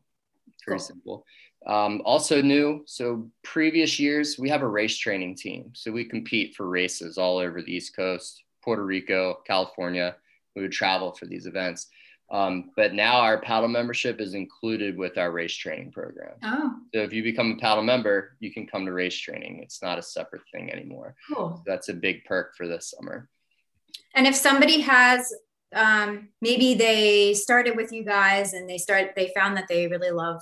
Very 0.66 0.78
cool. 0.78 0.80
simple. 0.80 1.26
Um, 1.68 2.02
also 2.06 2.42
new, 2.42 2.84
so 2.86 3.30
previous 3.44 4.00
years, 4.00 4.40
we 4.40 4.50
have 4.50 4.62
a 4.62 4.68
race 4.68 4.98
training 4.98 5.36
team. 5.36 5.72
So 5.74 5.92
we 5.92 6.06
compete 6.06 6.56
for 6.56 6.68
races 6.68 7.18
all 7.18 7.38
over 7.38 7.62
the 7.62 7.76
East 7.76 7.96
Coast, 7.96 8.42
Puerto 8.64 8.86
Rico, 8.86 9.40
California. 9.46 10.16
We 10.56 10.62
would 10.62 10.72
travel 10.72 11.12
for 11.12 11.26
these 11.26 11.46
events. 11.46 11.88
Um, 12.32 12.72
but 12.78 12.94
now 12.94 13.20
our 13.20 13.42
paddle 13.42 13.68
membership 13.68 14.22
is 14.22 14.34
included 14.34 14.98
with 14.98 15.18
our 15.18 15.32
race 15.32 15.54
training 15.54 15.92
program. 15.92 16.36
Oh. 16.44 16.76
So 16.94 17.02
if 17.02 17.12
you 17.12 17.24
become 17.24 17.52
a 17.52 17.58
paddle 17.58 17.84
member, 17.84 18.38
you 18.40 18.54
can 18.54 18.66
come 18.66 18.86
to 18.86 18.94
race 18.94 19.18
training. 19.18 19.60
It's 19.62 19.82
not 19.82 20.00
a 20.00 20.02
separate 20.02 20.44
thing 20.52 20.72
anymore. 20.72 21.16
Cool. 21.28 21.58
So 21.58 21.64
that's 21.66 21.90
a 21.90 21.94
big 21.94 22.24
perk 22.24 22.56
for 22.56 22.68
this 22.68 22.94
summer. 22.98 23.28
And 24.16 24.26
if 24.26 24.36
somebody 24.36 24.80
has 24.82 25.34
um, 25.74 26.30
maybe 26.42 26.74
they 26.74 27.34
started 27.34 27.76
with 27.78 27.94
you 27.94 28.04
guys 28.04 28.54
and 28.54 28.70
they 28.70 28.78
start 28.78 29.12
they 29.16 29.32
found 29.36 29.56
that 29.56 29.68
they 29.70 29.88
really 29.88 30.12
love 30.12 30.42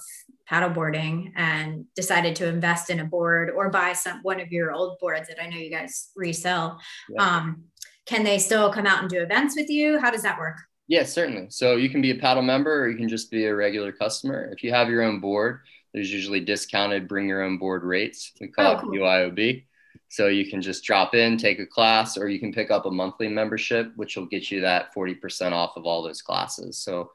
paddleboarding 0.49 1.31
and 1.35 1.85
decided 1.95 2.35
to 2.37 2.47
invest 2.47 2.89
in 2.89 2.99
a 2.99 3.05
board 3.05 3.51
or 3.51 3.69
buy 3.69 3.93
some 3.93 4.19
one 4.23 4.39
of 4.39 4.51
your 4.51 4.71
old 4.71 4.97
boards 4.99 5.27
that 5.27 5.41
I 5.41 5.47
know 5.47 5.57
you 5.57 5.69
guys 5.69 6.09
resell. 6.15 6.79
Yeah. 7.09 7.23
Um, 7.23 7.65
can 8.07 8.23
they 8.23 8.39
still 8.39 8.73
come 8.73 8.87
out 8.87 9.01
and 9.01 9.09
do 9.09 9.21
events 9.21 9.55
with 9.55 9.69
you? 9.69 9.99
How 9.99 10.09
does 10.09 10.23
that 10.23 10.39
work? 10.39 10.57
Yeah, 10.89 11.03
certainly. 11.03 11.45
So 11.51 11.75
you 11.75 11.87
can 11.87 12.01
be 12.01 12.09
a 12.09 12.15
paddle 12.15 12.41
member 12.41 12.81
or 12.81 12.89
you 12.89 12.97
can 12.97 13.07
just 13.07 13.29
be 13.29 13.45
a 13.45 13.55
regular 13.55 13.91
customer. 13.91 14.49
If 14.51 14.63
you 14.63 14.73
have 14.73 14.89
your 14.89 15.03
own 15.03 15.19
board, 15.19 15.59
there's 15.93 16.11
usually 16.11 16.39
discounted 16.39 17.07
bring 17.07 17.29
your 17.29 17.43
own 17.43 17.59
board 17.59 17.83
rates. 17.83 18.31
We 18.41 18.47
oh, 18.47 18.51
call 18.51 18.65
oh, 18.65 18.71
it 18.71 18.81
cool. 18.81 18.91
BYOB. 18.91 19.65
So 20.09 20.27
you 20.27 20.49
can 20.49 20.63
just 20.63 20.83
drop 20.83 21.13
in, 21.13 21.37
take 21.37 21.59
a 21.59 21.65
class, 21.67 22.17
or 22.17 22.27
you 22.27 22.39
can 22.39 22.51
pick 22.51 22.71
up 22.71 22.87
a 22.87 22.91
monthly 22.91 23.27
membership, 23.27 23.91
which 23.97 24.17
will 24.17 24.25
get 24.25 24.49
you 24.49 24.61
that 24.61 24.93
40% 24.95 25.51
off 25.51 25.77
of 25.77 25.85
all 25.85 26.01
those 26.01 26.23
classes. 26.23 26.81
So 26.81 27.11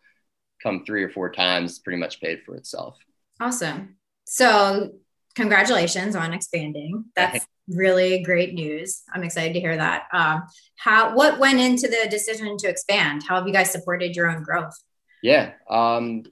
come 0.62 0.84
three 0.84 1.02
or 1.02 1.10
four 1.10 1.32
times, 1.32 1.80
pretty 1.80 1.98
much 1.98 2.20
paid 2.20 2.42
for 2.46 2.54
itself. 2.54 2.96
Awesome. 3.40 3.96
So 4.24 4.92
congratulations 5.34 6.14
on 6.14 6.32
expanding. 6.32 7.06
That's 7.16 7.44
really 7.68 8.22
great 8.22 8.54
news. 8.54 9.02
I'm 9.12 9.22
excited 9.22 9.54
to 9.54 9.60
hear 9.60 9.76
that. 9.76 10.04
Um, 10.12 10.44
how 10.76 11.14
what 11.14 11.38
went 11.38 11.60
into 11.60 11.88
the 11.88 12.08
decision 12.10 12.56
to 12.58 12.68
expand? 12.68 13.22
How 13.26 13.36
have 13.36 13.46
you 13.46 13.52
guys 13.52 13.70
supported 13.70 14.16
your 14.16 14.30
own 14.30 14.42
growth? 14.42 14.74
Yeah. 15.22 15.52
Um, 15.70 16.24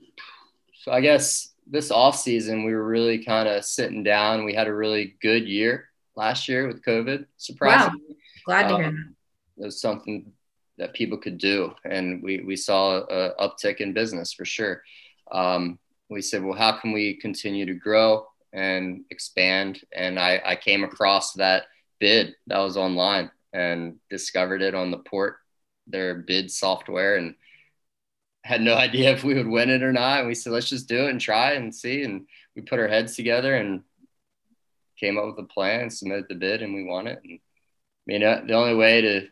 so 0.74 0.92
I 0.92 1.00
guess 1.00 1.52
this 1.66 1.90
off 1.90 2.18
season, 2.18 2.64
we 2.64 2.74
were 2.74 2.86
really 2.86 3.24
kind 3.24 3.48
of 3.48 3.64
sitting 3.64 4.02
down. 4.02 4.44
We 4.44 4.54
had 4.54 4.66
a 4.66 4.74
really 4.74 5.16
good 5.22 5.46
year 5.46 5.88
last 6.16 6.48
year 6.48 6.66
with 6.66 6.84
COVID. 6.84 7.26
Surprisingly, 7.36 8.00
wow. 8.08 8.14
glad 8.44 8.68
to 8.68 8.74
um, 8.74 8.80
hear 8.82 8.90
that. 8.90 9.62
It 9.62 9.64
was 9.66 9.80
something 9.80 10.32
that 10.78 10.94
people 10.94 11.18
could 11.18 11.38
do, 11.38 11.74
and 11.84 12.22
we 12.22 12.40
we 12.40 12.56
saw 12.56 12.98
a 12.98 13.34
uptick 13.38 13.76
in 13.76 13.92
business 13.92 14.32
for 14.32 14.44
sure. 14.44 14.82
Um, 15.30 15.78
we 16.10 16.20
said, 16.20 16.44
well, 16.44 16.58
how 16.58 16.72
can 16.72 16.92
we 16.92 17.14
continue 17.14 17.64
to 17.66 17.74
grow 17.74 18.26
and 18.52 19.04
expand? 19.10 19.80
And 19.94 20.18
I, 20.18 20.40
I 20.44 20.56
came 20.56 20.84
across 20.84 21.34
that 21.34 21.64
bid 22.00 22.34
that 22.46 22.58
was 22.58 22.76
online 22.76 23.30
and 23.52 23.96
discovered 24.10 24.62
it 24.62 24.74
on 24.74 24.90
the 24.90 24.98
port, 24.98 25.36
their 25.86 26.14
bid 26.14 26.50
software, 26.50 27.16
and 27.16 27.34
had 28.44 28.60
no 28.60 28.74
idea 28.86 29.12
if 29.12 29.24
we 29.24 29.34
would 29.34 29.48
win 29.48 29.70
it 29.70 29.82
or 29.82 29.92
not. 29.92 30.20
And 30.20 30.28
we 30.28 30.34
said, 30.34 30.52
let's 30.52 30.68
just 30.68 30.88
do 30.88 31.06
it 31.06 31.10
and 31.10 31.20
try 31.20 31.52
and 31.52 31.74
see. 31.74 32.02
And 32.02 32.26
we 32.56 32.62
put 32.62 32.78
our 32.78 32.88
heads 32.88 33.16
together 33.16 33.54
and 33.54 33.82
came 34.98 35.18
up 35.18 35.26
with 35.26 35.44
a 35.44 35.48
plan, 35.48 35.90
submitted 35.90 36.26
the 36.28 36.34
bid, 36.34 36.62
and 36.62 36.74
we 36.74 36.84
won 36.84 37.06
it. 37.06 37.20
And 37.24 37.38
I 37.38 38.06
mean, 38.06 38.22
uh, 38.22 38.42
the 38.46 38.54
only 38.54 38.74
way 38.74 39.00
to 39.00 39.28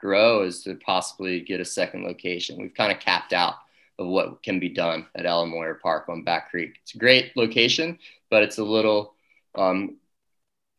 grow 0.00 0.42
is 0.42 0.62
to 0.64 0.74
possibly 0.74 1.40
get 1.40 1.60
a 1.60 1.64
second 1.64 2.04
location. 2.04 2.60
We've 2.60 2.74
kind 2.74 2.92
of 2.92 3.00
capped 3.00 3.32
out 3.32 3.54
of 3.98 4.06
what 4.06 4.42
can 4.42 4.60
be 4.60 4.68
done 4.68 5.06
at 5.14 5.26
Ellen 5.26 5.50
Moyer 5.50 5.78
Park 5.82 6.08
on 6.08 6.22
Back 6.22 6.50
Creek. 6.50 6.74
It's 6.82 6.94
a 6.94 6.98
great 6.98 7.36
location, 7.36 7.98
but 8.30 8.42
it's 8.42 8.58
a 8.58 8.64
little, 8.64 9.14
um, 9.54 9.96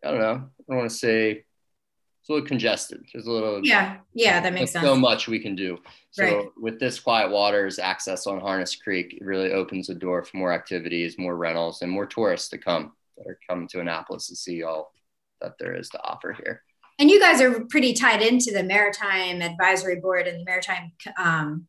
I 0.03 0.11
don't 0.11 0.19
know, 0.19 0.43
I 0.43 0.63
don't 0.67 0.77
want 0.77 0.89
to 0.89 0.95
say 0.95 1.31
it's 1.31 2.29
a 2.29 2.33
little 2.33 2.47
congested. 2.47 3.05
There's 3.11 3.25
a 3.25 3.31
little, 3.31 3.65
yeah, 3.65 3.97
yeah, 4.13 4.39
that 4.41 4.53
makes 4.53 4.71
sense. 4.71 4.85
So 4.85 4.95
much 4.95 5.27
we 5.27 5.39
can 5.39 5.55
do. 5.55 5.79
So 6.11 6.23
right. 6.23 6.47
with 6.59 6.79
this 6.79 6.99
quiet 6.99 7.31
waters 7.31 7.79
access 7.79 8.27
on 8.27 8.39
Harness 8.39 8.75
Creek, 8.75 9.13
it 9.13 9.25
really 9.25 9.51
opens 9.51 9.87
the 9.87 9.95
door 9.95 10.23
for 10.23 10.37
more 10.37 10.53
activities, 10.53 11.17
more 11.17 11.35
rentals, 11.35 11.81
and 11.81 11.91
more 11.91 12.05
tourists 12.05 12.49
to 12.49 12.57
come 12.57 12.93
that 13.17 13.27
are 13.27 13.39
coming 13.49 13.67
to 13.69 13.79
Annapolis 13.79 14.27
to 14.27 14.35
see 14.35 14.61
all 14.63 14.93
that 15.41 15.53
there 15.59 15.75
is 15.75 15.89
to 15.89 16.03
offer 16.03 16.33
here. 16.33 16.63
And 16.99 17.11
you 17.11 17.19
guys 17.19 17.41
are 17.41 17.61
pretty 17.65 17.93
tied 17.93 18.21
into 18.21 18.51
the 18.51 18.63
Maritime 18.63 19.41
Advisory 19.41 19.99
Board 19.99 20.27
and 20.27 20.39
the 20.39 20.45
Maritime 20.45 20.91
um, 21.17 21.67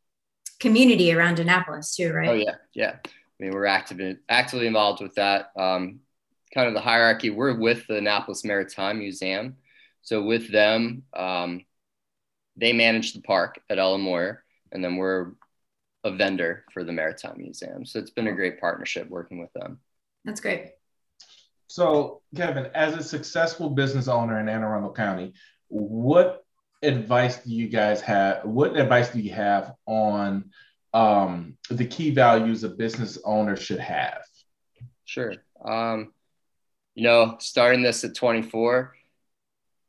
community 0.60 1.12
around 1.12 1.38
Annapolis 1.38 1.94
too, 1.94 2.12
right? 2.12 2.28
Oh 2.28 2.34
yeah, 2.34 2.56
yeah. 2.74 2.96
I 3.04 3.44
mean, 3.44 3.52
we're 3.52 3.66
active, 3.66 4.18
actively 4.28 4.66
involved 4.66 5.02
with 5.02 5.14
that. 5.14 5.52
Um, 5.56 6.00
kind 6.52 6.66
of 6.66 6.74
the 6.74 6.80
hierarchy. 6.80 7.30
We're 7.30 7.58
with 7.58 7.86
the 7.86 7.98
Annapolis 7.98 8.44
Maritime 8.44 8.98
Museum, 8.98 9.56
so 10.02 10.22
with 10.22 10.50
them, 10.50 11.02
um, 11.14 11.64
they 12.56 12.72
manage 12.72 13.12
the 13.12 13.22
park 13.22 13.60
at 13.70 13.78
Ellen 13.78 14.00
Moyer, 14.00 14.44
and 14.72 14.82
then 14.82 14.96
we're 14.96 15.32
a 16.04 16.12
vendor 16.12 16.64
for 16.72 16.84
the 16.84 16.92
Maritime 16.92 17.36
Museum. 17.38 17.84
So 17.84 17.98
it's 17.98 18.10
been 18.10 18.28
a 18.28 18.34
great 18.34 18.60
partnership 18.60 19.08
working 19.08 19.38
with 19.38 19.52
them. 19.52 19.78
That's 20.24 20.40
great. 20.40 20.72
So, 21.68 22.22
Kevin, 22.34 22.70
as 22.74 22.94
a 22.94 23.02
successful 23.02 23.70
business 23.70 24.08
owner 24.08 24.40
in 24.40 24.48
Anne 24.48 24.62
Arundel 24.62 24.92
County, 24.92 25.34
what 25.68 26.44
advice 26.82 27.38
do 27.38 27.54
you 27.54 27.68
guys 27.68 28.00
have? 28.02 28.44
What 28.44 28.76
advice 28.76 29.10
do 29.10 29.20
you 29.20 29.32
have 29.32 29.74
on 29.86 30.50
um, 30.94 31.56
the 31.70 31.84
key 31.84 32.10
values 32.10 32.64
a 32.64 32.68
business 32.68 33.18
owner 33.24 33.56
should 33.56 33.80
have? 33.80 34.22
Sure. 35.04 35.34
Um, 35.64 36.12
you 36.94 37.04
know, 37.04 37.36
starting 37.40 37.82
this 37.82 38.04
at 38.04 38.14
24, 38.14 38.94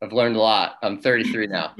I've 0.01 0.13
learned 0.13 0.35
a 0.35 0.41
lot. 0.41 0.77
I'm 0.81 1.01
33 1.01 1.47
now. 1.47 1.75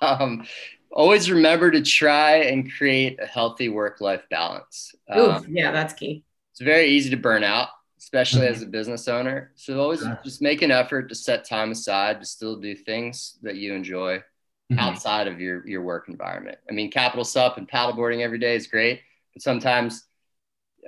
um, 0.02 0.46
always 0.92 1.30
remember 1.30 1.70
to 1.70 1.82
try 1.82 2.36
and 2.36 2.70
create 2.72 3.20
a 3.20 3.26
healthy 3.26 3.68
work 3.68 4.00
life 4.00 4.22
balance. 4.30 4.94
Ooh, 5.16 5.30
um, 5.30 5.46
yeah, 5.48 5.72
that's 5.72 5.94
key. 5.94 6.24
It's 6.52 6.60
very 6.60 6.90
easy 6.90 7.10
to 7.10 7.16
burn 7.16 7.42
out 7.42 7.68
especially 8.00 8.42
mm-hmm. 8.42 8.54
as 8.54 8.62
a 8.62 8.66
business 8.66 9.08
owner. 9.08 9.52
So 9.54 9.78
always 9.80 10.00
sure. 10.00 10.18
just 10.24 10.42
make 10.42 10.62
an 10.62 10.70
effort 10.70 11.08
to 11.10 11.14
set 11.14 11.44
time 11.44 11.70
aside 11.70 12.20
to 12.20 12.26
still 12.26 12.56
do 12.56 12.74
things 12.74 13.38
that 13.42 13.56
you 13.56 13.74
enjoy 13.74 14.18
mm-hmm. 14.18 14.78
outside 14.78 15.28
of 15.28 15.40
your 15.40 15.66
your 15.68 15.82
work 15.82 16.08
environment. 16.08 16.58
I 16.68 16.72
mean, 16.72 16.90
capital 16.90 17.24
sup 17.24 17.58
and 17.58 17.68
paddleboarding 17.68 18.20
every 18.20 18.38
day 18.38 18.56
is 18.56 18.66
great, 18.66 19.02
but 19.34 19.42
sometimes 19.42 20.04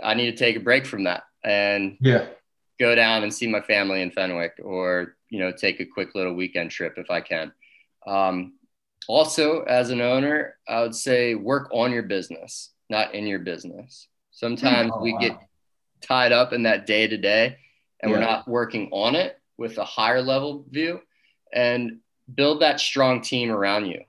I 0.02 0.14
need 0.14 0.30
to 0.30 0.36
take 0.36 0.56
a 0.56 0.60
break 0.60 0.86
from 0.86 1.04
that 1.04 1.24
and 1.44 1.98
yeah, 2.00 2.26
go 2.80 2.94
down 2.94 3.22
and 3.22 3.32
see 3.32 3.46
my 3.46 3.60
family 3.60 4.00
in 4.02 4.10
Fenwick, 4.10 4.54
or 4.62 5.16
you 5.28 5.38
know, 5.38 5.52
take 5.52 5.80
a 5.80 5.86
quick 5.86 6.14
little 6.14 6.34
weekend 6.34 6.70
trip 6.70 6.94
if 6.96 7.10
I 7.10 7.20
can. 7.20 7.52
Um, 8.06 8.54
also, 9.06 9.62
as 9.62 9.90
an 9.90 10.00
owner, 10.00 10.56
I 10.66 10.80
would 10.80 10.94
say 10.94 11.34
work 11.34 11.68
on 11.72 11.92
your 11.92 12.04
business, 12.04 12.70
not 12.88 13.14
in 13.14 13.26
your 13.26 13.40
business. 13.40 14.08
Sometimes 14.30 14.92
oh, 14.94 15.02
we 15.02 15.12
wow. 15.12 15.18
get 15.18 15.38
tied 16.02 16.32
up 16.32 16.52
in 16.52 16.64
that 16.64 16.86
day 16.86 17.06
to 17.06 17.16
day 17.16 17.56
and 18.00 18.10
yeah. 18.10 18.16
we're 18.16 18.24
not 18.24 18.48
working 18.48 18.88
on 18.92 19.14
it 19.14 19.38
with 19.56 19.78
a 19.78 19.84
higher 19.84 20.22
level 20.22 20.64
view 20.70 21.00
and 21.52 21.98
build 22.34 22.62
that 22.62 22.80
strong 22.80 23.20
team 23.20 23.50
around 23.50 23.86
you 23.86 24.00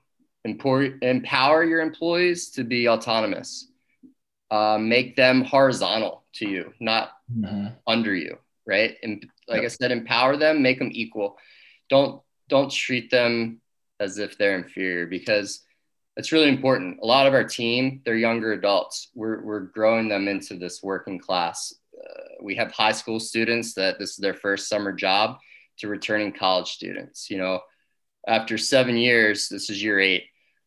empower 0.44 1.64
your 1.64 1.80
employees 1.80 2.50
to 2.50 2.64
be 2.64 2.88
autonomous 2.88 3.70
uh, 4.50 4.78
make 4.78 5.16
them 5.16 5.42
horizontal 5.42 6.24
to 6.34 6.48
you 6.48 6.72
not 6.80 7.12
mm-hmm. 7.32 7.68
under 7.86 8.14
you 8.14 8.36
right 8.66 8.96
and 9.02 9.26
like 9.48 9.62
yep. 9.62 9.64
i 9.64 9.68
said 9.68 9.90
empower 9.90 10.36
them 10.36 10.62
make 10.62 10.78
them 10.78 10.90
equal 10.92 11.36
don't 11.88 12.20
don't 12.48 12.70
treat 12.70 13.10
them 13.10 13.60
as 14.00 14.18
if 14.18 14.36
they're 14.36 14.56
inferior 14.56 15.06
because 15.06 15.60
it's 16.16 16.32
really 16.32 16.48
important 16.48 16.98
a 17.02 17.06
lot 17.06 17.26
of 17.26 17.34
our 17.34 17.44
team 17.44 18.02
they're 18.04 18.16
younger 18.16 18.52
adults 18.52 19.08
we're, 19.14 19.42
we're 19.42 19.60
growing 19.60 20.08
them 20.08 20.28
into 20.28 20.56
this 20.56 20.82
working 20.82 21.18
class 21.18 21.74
we 22.42 22.54
have 22.56 22.72
high 22.72 22.92
school 22.92 23.20
students 23.20 23.74
that 23.74 23.98
this 23.98 24.10
is 24.10 24.16
their 24.16 24.34
first 24.34 24.68
summer 24.68 24.92
job 24.92 25.38
to 25.78 25.88
returning 25.88 26.32
college 26.32 26.68
students. 26.68 27.30
You 27.30 27.38
know, 27.38 27.60
after 28.26 28.58
seven 28.58 28.96
years, 28.96 29.48
this 29.48 29.70
is 29.70 29.82
year 29.82 30.00
eight. 30.00 30.24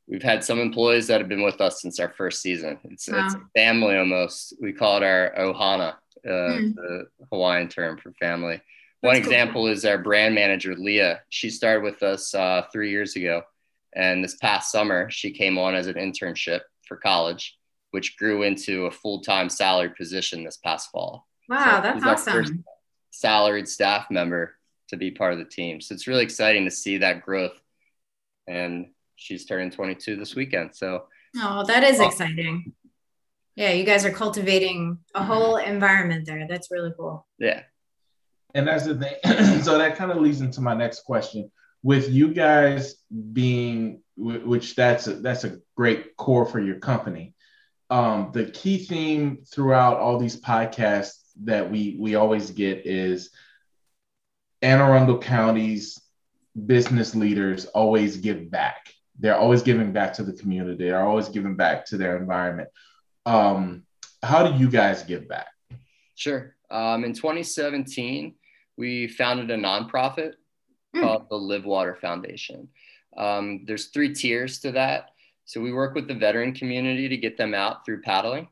We've 0.07 0.23
had 0.23 0.43
some 0.43 0.59
employees 0.59 1.07
that 1.07 1.19
have 1.19 1.29
been 1.29 1.43
with 1.43 1.59
us 1.59 1.81
since 1.81 1.99
our 1.99 2.09
first 2.09 2.41
season. 2.41 2.79
It's, 2.85 3.09
wow. 3.09 3.25
it's 3.25 3.35
a 3.35 3.41
family 3.55 3.97
almost. 3.97 4.53
We 4.61 4.71
call 4.71 4.97
it 4.97 5.03
our 5.03 5.33
ohana, 5.37 5.95
uh, 6.25 6.29
mm. 6.29 6.75
the 6.75 7.07
Hawaiian 7.29 7.67
term 7.67 7.97
for 7.97 8.13
family. 8.13 8.61
That's 9.01 9.13
One 9.13 9.15
example 9.17 9.63
cool. 9.63 9.67
is 9.67 9.85
our 9.85 9.97
brand 9.97 10.33
manager, 10.33 10.75
Leah. 10.75 11.21
She 11.29 11.49
started 11.49 11.83
with 11.83 12.01
us 12.03 12.33
uh, 12.33 12.63
three 12.71 12.89
years 12.89 13.15
ago. 13.15 13.43
And 13.95 14.23
this 14.23 14.35
past 14.35 14.71
summer, 14.71 15.09
she 15.09 15.31
came 15.31 15.57
on 15.57 15.75
as 15.75 15.87
an 15.87 15.95
internship 15.95 16.61
for 16.87 16.97
college, 16.97 17.57
which 17.91 18.17
grew 18.17 18.43
into 18.43 18.85
a 18.85 18.91
full 18.91 19.21
time 19.21 19.49
salary 19.49 19.91
position 19.97 20.43
this 20.43 20.57
past 20.57 20.89
fall. 20.91 21.27
Wow, 21.49 21.77
so 21.77 21.81
that's 21.81 22.27
awesome. 22.27 22.63
salaried 23.11 23.67
staff 23.67 24.11
member 24.11 24.55
to 24.89 24.97
be 24.97 25.11
part 25.11 25.33
of 25.33 25.39
the 25.39 25.45
team. 25.45 25.81
So 25.81 25.93
it's 25.93 26.07
really 26.07 26.23
exciting 26.23 26.65
to 26.65 26.71
see 26.71 26.99
that 26.99 27.23
growth. 27.23 27.59
And 28.47 28.87
she's 29.15 29.45
turning 29.45 29.71
22 29.71 30.15
this 30.15 30.35
weekend. 30.35 30.75
So, 30.75 31.05
oh, 31.37 31.65
that 31.65 31.83
is 31.83 31.99
exciting. 31.99 32.73
Yeah, 33.55 33.71
you 33.71 33.83
guys 33.83 34.05
are 34.05 34.11
cultivating 34.11 34.99
a 35.15 35.23
whole 35.23 35.57
environment 35.57 36.25
there. 36.25 36.47
That's 36.47 36.69
really 36.71 36.93
cool. 36.97 37.25
Yeah. 37.39 37.63
And 38.53 38.67
that's 38.67 38.85
the 38.85 38.95
thing. 38.95 39.61
so 39.63 39.77
that 39.77 39.97
kind 39.97 40.11
of 40.11 40.17
leads 40.17 40.41
into 40.41 40.61
my 40.61 40.73
next 40.73 41.01
question. 41.01 41.51
With 41.83 42.09
you 42.09 42.33
guys 42.33 42.95
being, 43.33 44.01
which 44.15 44.75
that's 44.75 45.07
a, 45.07 45.15
that's 45.15 45.43
a 45.43 45.57
great 45.75 46.15
core 46.17 46.45
for 46.45 46.59
your 46.59 46.79
company. 46.79 47.33
Um, 47.89 48.31
the 48.33 48.45
key 48.45 48.77
theme 48.79 49.39
throughout 49.51 49.97
all 49.97 50.17
these 50.17 50.39
podcasts 50.39 51.26
that 51.43 51.69
we 51.69 51.95
we 51.99 52.15
always 52.15 52.51
get 52.51 52.85
is 52.85 53.29
Anne 54.61 54.81
Arundel 54.81 55.19
County's 55.19 56.01
business 56.65 57.13
leaders 57.13 57.65
always 57.65 58.17
give 58.17 58.49
back. 58.49 58.93
They're 59.19 59.37
always 59.37 59.61
giving 59.61 59.93
back 59.93 60.13
to 60.13 60.23
the 60.23 60.33
community. 60.33 60.85
They're 60.85 61.05
always 61.05 61.29
giving 61.29 61.55
back 61.55 61.85
to 61.87 61.97
their 61.97 62.17
environment. 62.17 62.69
Um, 63.25 63.83
how 64.23 64.47
do 64.47 64.57
you 64.57 64.69
guys 64.69 65.03
give 65.03 65.27
back? 65.27 65.47
Sure. 66.15 66.55
Um, 66.71 67.03
in 67.03 67.13
2017, 67.13 68.35
we 68.77 69.07
founded 69.07 69.51
a 69.51 69.57
nonprofit 69.57 70.33
mm. 70.95 71.01
called 71.01 71.27
the 71.29 71.35
Live 71.35 71.65
Water 71.65 71.95
Foundation. 71.95 72.69
Um, 73.15 73.63
there's 73.65 73.87
three 73.87 74.13
tiers 74.13 74.59
to 74.59 74.71
that. 74.73 75.09
So 75.45 75.61
we 75.61 75.71
work 75.71 75.95
with 75.95 76.07
the 76.07 76.13
veteran 76.13 76.53
community 76.53 77.07
to 77.07 77.17
get 77.17 77.37
them 77.37 77.53
out 77.53 77.85
through 77.85 78.01
paddling 78.01 78.47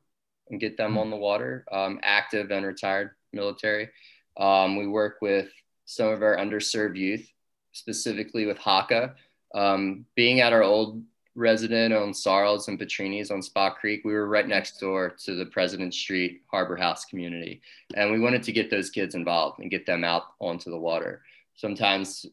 and 0.49 0.59
get 0.59 0.77
them 0.77 0.93
hmm. 0.93 0.99
on 0.99 1.09
the 1.09 1.17
water, 1.17 1.65
um, 1.71 1.99
active 2.03 2.51
and 2.51 2.65
retired 2.65 3.11
military. 3.33 3.89
Um, 4.37 4.75
we 4.77 4.87
work 4.87 5.17
with 5.21 5.49
some 5.85 6.09
of 6.09 6.21
our 6.21 6.37
underserved 6.37 6.97
youth, 6.97 7.29
specifically 7.71 8.45
with 8.45 8.57
HACA. 8.57 9.13
Um, 9.53 10.05
being 10.15 10.41
at 10.41 10.53
our 10.53 10.63
old 10.63 11.01
resident 11.35 11.93
on 11.93 12.11
Sarles 12.11 12.67
and 12.67 12.79
Petrini's 12.79 13.29
on 13.31 13.41
Spa 13.41 13.69
Creek, 13.69 14.01
we 14.03 14.13
were 14.13 14.27
right 14.27 14.47
next 14.47 14.79
door 14.79 15.15
to 15.25 15.35
the 15.35 15.45
President 15.45 15.93
Street 15.93 16.41
Harbor 16.47 16.75
House 16.75 17.05
community. 17.05 17.61
And 17.95 18.11
we 18.11 18.19
wanted 18.19 18.43
to 18.43 18.51
get 18.51 18.69
those 18.69 18.89
kids 18.89 19.15
involved 19.15 19.59
and 19.59 19.71
get 19.71 19.85
them 19.85 20.03
out 20.03 20.23
onto 20.39 20.71
the 20.71 20.77
water. 20.77 21.21
Sometimes 21.55 22.25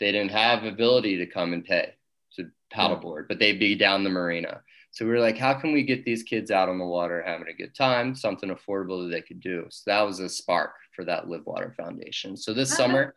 they 0.00 0.12
didn't 0.12 0.32
have 0.32 0.64
ability 0.64 1.18
to 1.18 1.26
come 1.26 1.52
and 1.52 1.64
pay. 1.64 1.94
to 2.36 2.50
paddleboard, 2.72 3.28
but 3.28 3.38
they'd 3.38 3.60
be 3.60 3.74
down 3.74 4.04
the 4.04 4.10
marina. 4.10 4.62
So 4.94 5.04
we 5.04 5.10
were 5.10 5.18
like, 5.18 5.36
how 5.36 5.54
can 5.54 5.72
we 5.72 5.82
get 5.82 6.04
these 6.04 6.22
kids 6.22 6.52
out 6.52 6.68
on 6.68 6.78
the 6.78 6.84
water 6.84 7.20
having 7.26 7.48
a 7.48 7.52
good 7.52 7.74
time, 7.74 8.14
something 8.14 8.48
affordable 8.48 9.02
that 9.02 9.12
they 9.12 9.22
could 9.22 9.40
do? 9.40 9.66
So 9.68 9.82
that 9.90 10.02
was 10.02 10.20
a 10.20 10.28
spark 10.28 10.70
for 10.94 11.04
that 11.04 11.28
Live 11.28 11.44
Water 11.46 11.74
Foundation. 11.76 12.36
So 12.36 12.54
this 12.54 12.72
summer, 12.72 13.12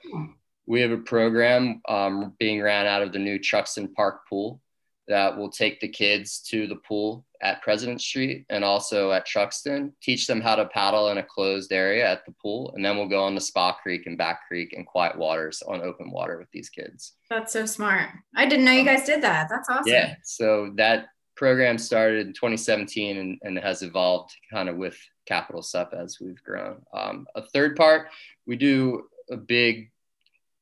we 0.65 0.81
have 0.81 0.89
a 0.89 0.97
program 0.97 1.83
um, 1.87 2.33
being 2.39 2.63
ran 2.63 2.87
out 2.87 3.03
of 3.03 3.13
the 3.13 3.19
new 3.19 3.37
Truxtun 3.37 3.93
Park 3.93 4.27
pool 4.27 4.59
that 5.07 5.37
will 5.37 5.51
take 5.51 5.79
the 5.79 5.87
kids 5.87 6.39
to 6.49 6.65
the 6.65 6.77
pool 6.77 7.27
at 7.43 7.61
President 7.61 8.01
Street 8.01 8.47
and 8.49 8.63
also 8.63 9.11
at 9.11 9.27
Truxtun, 9.27 9.91
teach 10.01 10.25
them 10.25 10.41
how 10.41 10.55
to 10.55 10.65
paddle 10.65 11.09
in 11.09 11.19
a 11.19 11.23
closed 11.23 11.71
area 11.71 12.09
at 12.09 12.25
the 12.25 12.33
pool, 12.41 12.73
and 12.75 12.83
then 12.83 12.97
we'll 12.97 13.07
go 13.07 13.23
on 13.23 13.35
to 13.35 13.39
Spa 13.39 13.73
Creek 13.73 14.07
and 14.07 14.17
Back 14.17 14.47
Creek 14.47 14.73
and 14.73 14.87
quiet 14.87 15.15
waters 15.15 15.61
on 15.61 15.83
open 15.83 16.09
water 16.09 16.39
with 16.39 16.49
these 16.51 16.69
kids. 16.69 17.13
That's 17.29 17.53
so 17.53 17.67
smart. 17.67 18.09
I 18.35 18.47
didn't 18.47 18.65
know 18.65 18.71
you 18.71 18.83
guys 18.83 19.05
did 19.05 19.21
that. 19.21 19.47
That's 19.47 19.69
awesome. 19.69 19.83
Yeah. 19.85 20.15
So 20.23 20.73
that 20.77 21.09
program 21.37 21.77
started 21.77 22.27
in 22.27 22.33
2017 22.33 23.17
and, 23.17 23.39
and 23.43 23.57
has 23.59 23.83
evolved 23.83 24.35
kind 24.51 24.67
of 24.67 24.75
with 24.75 24.97
Capital 25.25 25.61
Sup 25.61 25.93
as 25.93 26.19
we've 26.19 26.43
grown. 26.43 26.81
Um, 26.93 27.27
a 27.35 27.41
third 27.41 27.75
part, 27.77 28.09
we 28.45 28.57
do 28.57 29.07
a 29.31 29.37
big 29.37 29.91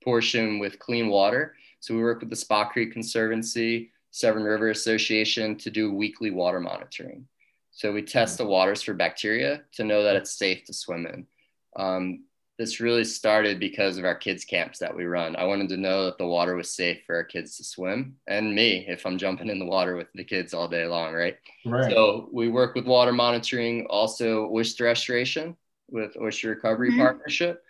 portion 0.03 0.59
with 0.59 0.77
clean 0.77 1.07
water. 1.07 1.55
So 1.79 1.95
we 1.95 2.01
work 2.01 2.19
with 2.19 2.29
the 2.29 2.35
Spa 2.35 2.65
Creek 2.65 2.91
Conservancy 2.91 3.91
Severn 4.11 4.43
River 4.43 4.69
Association 4.69 5.57
to 5.57 5.69
do 5.69 5.93
weekly 5.93 6.31
water 6.31 6.59
monitoring. 6.59 7.27
So 7.71 7.91
we 7.91 8.01
test 8.01 8.37
the 8.37 8.45
waters 8.45 8.81
for 8.81 8.93
bacteria 8.93 9.63
to 9.73 9.83
know 9.83 10.03
that 10.03 10.15
it's 10.15 10.37
safe 10.37 10.63
to 10.65 10.73
swim 10.73 11.05
in. 11.05 11.27
Um, 11.75 12.23
this 12.57 12.79
really 12.79 13.03
started 13.03 13.59
because 13.59 13.97
of 13.97 14.05
our 14.05 14.15
kids 14.15 14.45
camps 14.45 14.79
that 14.79 14.95
we 14.95 15.05
run. 15.05 15.35
I 15.35 15.43
wanted 15.43 15.67
to 15.69 15.77
know 15.77 16.05
that 16.05 16.17
the 16.17 16.25
water 16.25 16.55
was 16.55 16.73
safe 16.73 16.99
for 17.05 17.15
our 17.15 17.23
kids 17.23 17.57
to 17.57 17.63
swim 17.63 18.15
and 18.27 18.55
me 18.55 18.85
if 18.87 19.05
I'm 19.05 19.17
jumping 19.17 19.49
in 19.49 19.59
the 19.59 19.65
water 19.65 19.95
with 19.95 20.07
the 20.13 20.23
kids 20.23 20.53
all 20.53 20.67
day 20.67 20.85
long, 20.85 21.13
right? 21.13 21.37
Right. 21.65 21.91
So 21.91 22.29
we 22.31 22.47
work 22.47 22.73
with 22.73 22.85
water 22.85 23.11
monitoring, 23.11 23.87
also 23.89 24.49
oyster 24.51 24.85
restoration 24.85 25.57
with 25.89 26.15
Oyster 26.17 26.49
Recovery 26.49 26.91
mm-hmm. 26.91 27.01
Partnership, 27.01 27.61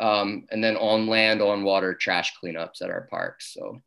um, 0.00 0.46
and 0.50 0.62
then 0.62 0.76
on 0.76 1.06
land, 1.06 1.40
on 1.40 1.62
water 1.62 1.94
trash 1.94 2.34
cleanups 2.42 2.82
at 2.82 2.90
our 2.90 3.06
parks. 3.10 3.54
So 3.54 3.80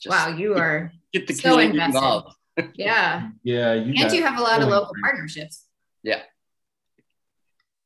just 0.00 0.16
wow, 0.16 0.36
you 0.36 0.56
are 0.56 0.92
get 1.12 1.26
the 1.26 1.34
so 1.34 1.58
invested. 1.58 1.96
involved. 1.96 2.36
yeah. 2.74 3.30
Yeah. 3.42 3.74
You 3.74 3.94
and 4.04 4.12
you 4.12 4.22
have 4.22 4.38
a 4.38 4.42
lot 4.42 4.62
of 4.62 4.68
local 4.68 4.94
partnerships. 5.02 5.64
Yeah. 6.02 6.22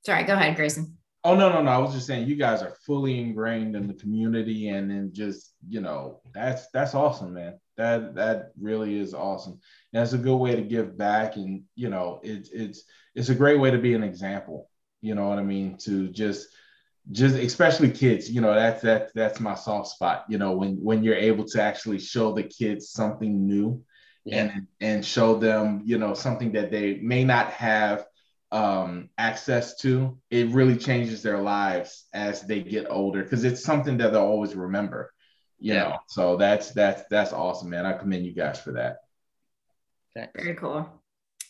Sorry, 0.04 0.24
go 0.24 0.34
ahead, 0.34 0.56
Grayson. 0.56 0.96
Oh 1.26 1.34
no, 1.34 1.50
no, 1.50 1.60
no. 1.60 1.72
I 1.72 1.78
was 1.78 1.92
just 1.92 2.06
saying 2.06 2.28
you 2.28 2.36
guys 2.36 2.62
are 2.62 2.76
fully 2.86 3.18
ingrained 3.18 3.74
in 3.74 3.88
the 3.88 3.94
community 3.94 4.68
and 4.68 4.88
then 4.88 5.10
just, 5.12 5.54
you 5.68 5.80
know, 5.80 6.20
that's 6.32 6.70
that's 6.70 6.94
awesome, 6.94 7.34
man. 7.34 7.58
That 7.76 8.14
that 8.14 8.52
really 8.60 8.96
is 9.00 9.12
awesome. 9.12 9.58
And 9.92 10.04
it's 10.04 10.12
a 10.12 10.18
good 10.18 10.36
way 10.36 10.54
to 10.54 10.62
give 10.62 10.96
back 10.96 11.34
and 11.34 11.64
you 11.74 11.90
know, 11.90 12.20
it's 12.22 12.50
it's 12.50 12.84
it's 13.16 13.28
a 13.28 13.34
great 13.34 13.58
way 13.58 13.72
to 13.72 13.78
be 13.78 13.94
an 13.94 14.04
example. 14.04 14.70
You 15.00 15.16
know 15.16 15.28
what 15.28 15.40
I 15.40 15.42
mean? 15.42 15.76
To 15.78 16.08
just 16.10 16.46
just 17.10 17.34
especially 17.34 17.90
kids 17.90 18.30
you 18.30 18.40
know 18.40 18.52
that's 18.52 18.82
that 18.82 19.10
that's 19.14 19.38
my 19.38 19.54
soft 19.54 19.86
spot 19.86 20.24
you 20.28 20.38
know 20.38 20.50
when 20.50 20.74
when 20.82 21.04
you're 21.04 21.14
able 21.14 21.44
to 21.44 21.62
actually 21.62 22.00
show 22.00 22.32
the 22.32 22.42
kids 22.42 22.90
something 22.90 23.46
new 23.46 23.80
yeah. 24.24 24.38
and 24.38 24.66
and 24.80 25.06
show 25.06 25.36
them 25.36 25.82
you 25.84 25.98
know 25.98 26.14
something 26.14 26.50
that 26.50 26.72
they 26.72 26.94
may 26.96 27.22
not 27.22 27.52
have 27.52 28.06
um 28.56 29.10
access 29.18 29.76
to 29.76 30.16
it 30.30 30.48
really 30.48 30.76
changes 30.76 31.22
their 31.22 31.38
lives 31.38 32.06
as 32.14 32.42
they 32.42 32.62
get 32.62 32.86
older 32.88 33.22
because 33.22 33.44
it's 33.44 33.62
something 33.62 33.98
that 33.98 34.12
they'll 34.12 34.22
always 34.22 34.54
remember 34.54 35.12
you 35.58 35.74
yeah. 35.74 35.82
know 35.82 35.98
so 36.08 36.36
that's 36.36 36.70
that's 36.70 37.02
that's 37.10 37.34
awesome 37.34 37.68
man 37.68 37.84
i 37.84 37.92
commend 37.92 38.24
you 38.24 38.32
guys 38.32 38.58
for 38.58 38.72
that 38.72 38.96
very 40.34 40.54
cool 40.54 40.88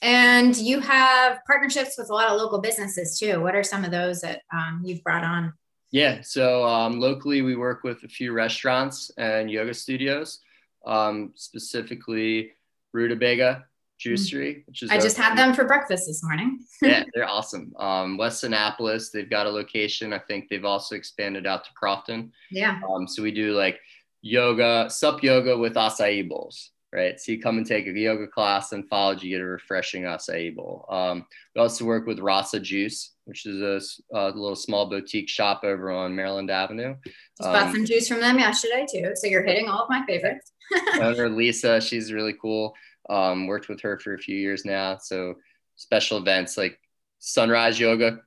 and 0.02 0.56
you 0.56 0.80
have 0.80 1.38
partnerships 1.46 1.96
with 1.96 2.10
a 2.10 2.12
lot 2.12 2.28
of 2.28 2.38
local 2.38 2.60
businesses 2.60 3.18
too. 3.18 3.40
What 3.40 3.54
are 3.54 3.62
some 3.62 3.84
of 3.84 3.90
those 3.90 4.20
that 4.20 4.42
um, 4.52 4.82
you've 4.84 5.02
brought 5.02 5.24
on? 5.24 5.54
Yeah, 5.90 6.20
so 6.22 6.66
um, 6.66 7.00
locally 7.00 7.42
we 7.42 7.56
work 7.56 7.82
with 7.82 8.02
a 8.02 8.08
few 8.08 8.32
restaurants 8.32 9.10
and 9.16 9.50
yoga 9.50 9.72
studios, 9.72 10.40
um, 10.84 11.32
specifically 11.34 12.52
Rutabaga 12.92 13.64
Juicery, 14.04 14.66
which 14.66 14.82
is 14.82 14.90
I 14.90 14.98
just 14.98 15.16
had 15.16 15.36
them 15.36 15.54
for 15.54 15.64
breakfast 15.64 16.06
this 16.06 16.22
morning. 16.22 16.60
yeah, 16.82 17.04
they're 17.14 17.28
awesome. 17.28 17.72
Um, 17.78 18.16
West 18.16 18.44
Annapolis, 18.44 19.10
they've 19.10 19.30
got 19.30 19.46
a 19.46 19.50
location. 19.50 20.12
I 20.12 20.18
think 20.18 20.48
they've 20.48 20.64
also 20.64 20.94
expanded 20.94 21.46
out 21.46 21.64
to 21.64 21.70
Crofton. 21.80 22.32
Yeah. 22.50 22.80
Um, 22.88 23.08
so 23.08 23.22
we 23.22 23.30
do 23.30 23.52
like 23.52 23.80
yoga, 24.20 24.90
sup 24.90 25.22
yoga 25.22 25.56
with 25.56 25.74
acai 25.74 26.28
bowls 26.28 26.72
right? 26.96 27.20
So 27.20 27.32
you 27.32 27.40
come 27.40 27.58
and 27.58 27.66
take 27.66 27.86
a 27.86 27.90
yoga 27.90 28.26
class 28.26 28.72
and 28.72 28.88
follow 28.88 29.12
you 29.12 29.30
get 29.30 29.40
a 29.40 29.44
refreshing 29.44 30.02
acai 30.02 30.54
bowl. 30.54 30.86
Um, 30.88 31.26
we 31.54 31.60
also 31.60 31.84
work 31.84 32.06
with 32.06 32.20
Rasa 32.20 32.58
Juice, 32.60 33.12
which 33.24 33.44
is 33.44 33.60
a, 33.60 34.16
a, 34.16 34.30
little 34.30 34.56
small 34.56 34.88
boutique 34.88 35.28
shop 35.28 35.60
over 35.62 35.90
on 35.90 36.16
Maryland 36.16 36.50
Avenue. 36.50 36.94
Just 37.04 37.52
bought 37.52 37.66
um, 37.66 37.72
some 37.74 37.84
juice 37.84 38.08
from 38.08 38.20
them 38.20 38.38
yesterday 38.38 38.86
too. 38.90 39.12
So 39.14 39.26
you're 39.26 39.44
hitting 39.44 39.68
all 39.68 39.82
of 39.82 39.90
my 39.90 40.04
favorites. 40.06 40.52
Lisa, 40.98 41.80
she's 41.80 42.12
really 42.12 42.34
cool. 42.40 42.74
Um, 43.08 43.46
worked 43.46 43.68
with 43.68 43.80
her 43.82 43.98
for 43.98 44.14
a 44.14 44.18
few 44.18 44.36
years 44.36 44.64
now. 44.64 44.98
So 44.98 45.36
special 45.76 46.18
events 46.18 46.56
like 46.56 46.80
sunrise 47.18 47.78
yoga. 47.78 48.20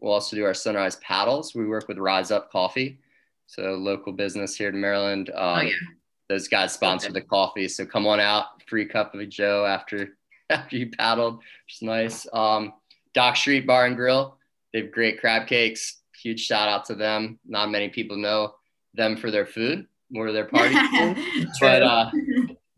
We'll 0.00 0.12
also 0.12 0.36
do 0.36 0.44
our 0.44 0.54
sunrise 0.54 0.96
paddles. 0.96 1.54
We 1.54 1.66
work 1.66 1.88
with 1.88 1.98
Rise 1.98 2.30
Up 2.30 2.50
Coffee. 2.50 2.98
So 3.46 3.74
local 3.74 4.12
business 4.12 4.56
here 4.56 4.70
in 4.70 4.80
Maryland. 4.80 5.30
Um, 5.30 5.58
oh, 5.58 5.60
yeah 5.62 5.72
those 6.28 6.48
guys 6.48 6.72
sponsor 6.72 7.12
the 7.12 7.20
coffee. 7.20 7.68
So 7.68 7.84
come 7.84 8.06
on 8.06 8.20
out, 8.20 8.62
free 8.66 8.86
cup 8.86 9.14
of 9.14 9.28
Joe 9.28 9.66
after 9.66 10.16
after 10.50 10.76
you 10.76 10.90
paddled, 10.90 11.36
which 11.36 11.76
is 11.76 11.82
nice. 11.82 12.26
Um, 12.32 12.74
Dock 13.14 13.36
Street 13.36 13.66
Bar 13.66 13.86
and 13.86 13.96
Grill, 13.96 14.36
they 14.72 14.82
have 14.82 14.92
great 14.92 15.20
crab 15.20 15.46
cakes. 15.46 16.00
Huge 16.22 16.40
shout 16.40 16.68
out 16.68 16.84
to 16.86 16.94
them. 16.94 17.38
Not 17.46 17.70
many 17.70 17.88
people 17.88 18.16
know 18.16 18.54
them 18.94 19.16
for 19.16 19.30
their 19.30 19.46
food, 19.46 19.86
more 20.10 20.32
their 20.32 20.44
party 20.44 20.74
food. 20.98 21.48
but 21.60 21.82
uh, 21.82 22.10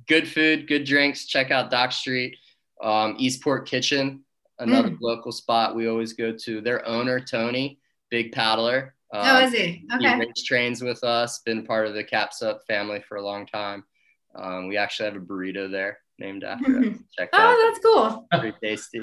good 0.09 0.29
food, 0.29 0.67
good 0.69 0.85
drinks. 0.85 1.27
Check 1.27 1.51
out 1.51 1.71
Dock 1.71 1.93
Street. 1.93 2.37
Um, 2.83 3.17
Eastport 3.19 3.67
Kitchen, 3.67 4.23
another 4.59 4.91
mm. 4.91 4.99
local 5.01 5.33
spot 5.33 5.75
we 5.75 5.89
always 5.89 6.13
go 6.13 6.33
to. 6.33 6.61
Their 6.61 6.87
owner, 6.87 7.21
Tony, 7.21 7.79
big 8.11 8.33
paddler. 8.33 8.95
Um, 9.15 9.23
oh, 9.25 9.45
is 9.45 9.53
he? 9.53 9.87
Okay. 9.95 10.15
He 10.15 10.21
race 10.21 10.45
trains 10.45 10.83
with 10.83 11.03
us, 11.03 11.41
been 11.41 11.65
part 11.65 11.87
of 11.87 11.95
the 11.95 12.05
Caps 12.05 12.43
Up 12.43 12.61
family 12.67 13.03
for 13.09 13.17
a 13.17 13.25
long 13.25 13.47
time. 13.47 13.85
Um, 14.35 14.69
we 14.69 14.77
actually 14.77 15.11
have 15.11 15.17
a 15.17 15.25
burrito 15.25 15.71
there 15.71 15.99
named 16.19 16.45
after 16.45 16.83
him. 16.83 17.07
Check 17.17 17.31
oh, 17.33 17.39
out. 17.39 17.57
that's 17.63 17.85
cool. 17.85 18.27
Pretty 18.33 18.57
tasty. 18.63 19.01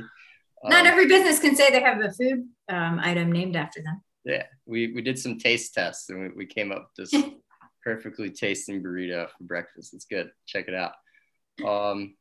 Not 0.66 0.82
um, 0.82 0.88
every 0.88 1.08
business 1.08 1.40
can 1.40 1.56
say 1.56 1.72
they 1.72 1.82
have 1.82 2.00
a 2.00 2.12
food 2.12 2.48
um, 2.70 3.00
item 3.02 3.32
named 3.32 3.56
after 3.56 3.82
them. 3.82 4.02
Yeah, 4.24 4.44
we, 4.66 4.94
we 4.94 5.02
did 5.02 5.20
some 5.20 5.38
taste 5.38 5.74
tests 5.74 6.10
and 6.10 6.22
we, 6.22 6.30
we 6.30 6.46
came 6.46 6.72
up 6.72 6.90
with 6.98 7.12
this 7.12 7.24
perfectly 7.84 8.30
tasting 8.30 8.82
burrito 8.82 9.28
for 9.30 9.44
breakfast. 9.44 9.94
It's 9.94 10.06
good. 10.06 10.32
Check 10.46 10.68
it 10.68 10.74
out. 10.74 10.94
Um, 11.68 12.16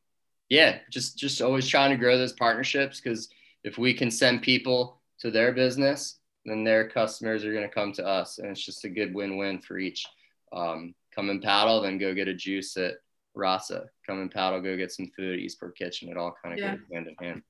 yeah, 0.49 0.79
just 0.91 1.17
just 1.17 1.41
always 1.41 1.67
trying 1.67 1.91
to 1.91 1.97
grow 1.97 2.17
those 2.17 2.33
partnerships 2.33 2.99
because 2.99 3.29
if 3.63 3.77
we 3.77 3.93
can 3.93 4.11
send 4.11 4.41
people 4.41 5.01
to 5.19 5.31
their 5.31 5.53
business, 5.53 6.19
then 6.45 6.63
their 6.63 6.89
customers 6.89 7.45
are 7.45 7.53
going 7.53 7.67
to 7.67 7.73
come 7.73 7.93
to 7.93 8.05
us, 8.05 8.37
and 8.37 8.49
it's 8.49 8.65
just 8.65 8.85
a 8.85 8.89
good 8.89 9.13
win-win 9.13 9.59
for 9.59 9.79
each. 9.79 10.05
Um, 10.51 10.93
come 11.15 11.29
and 11.29 11.41
paddle, 11.41 11.81
then 11.81 11.97
go 11.97 12.13
get 12.13 12.27
a 12.27 12.33
juice 12.33 12.75
at 12.77 12.95
Rasa. 13.33 13.85
Come 14.05 14.19
and 14.19 14.29
paddle, 14.29 14.61
go 14.61 14.77
get 14.77 14.91
some 14.91 15.09
food 15.15 15.33
at 15.33 15.39
Eastport 15.39 15.77
Kitchen. 15.77 16.09
It 16.09 16.17
all 16.17 16.35
kind 16.43 16.53
of 16.53 16.59
yeah. 16.59 16.75
goes 16.75 16.85
hand 16.91 17.07
in 17.07 17.25
hand. 17.25 17.41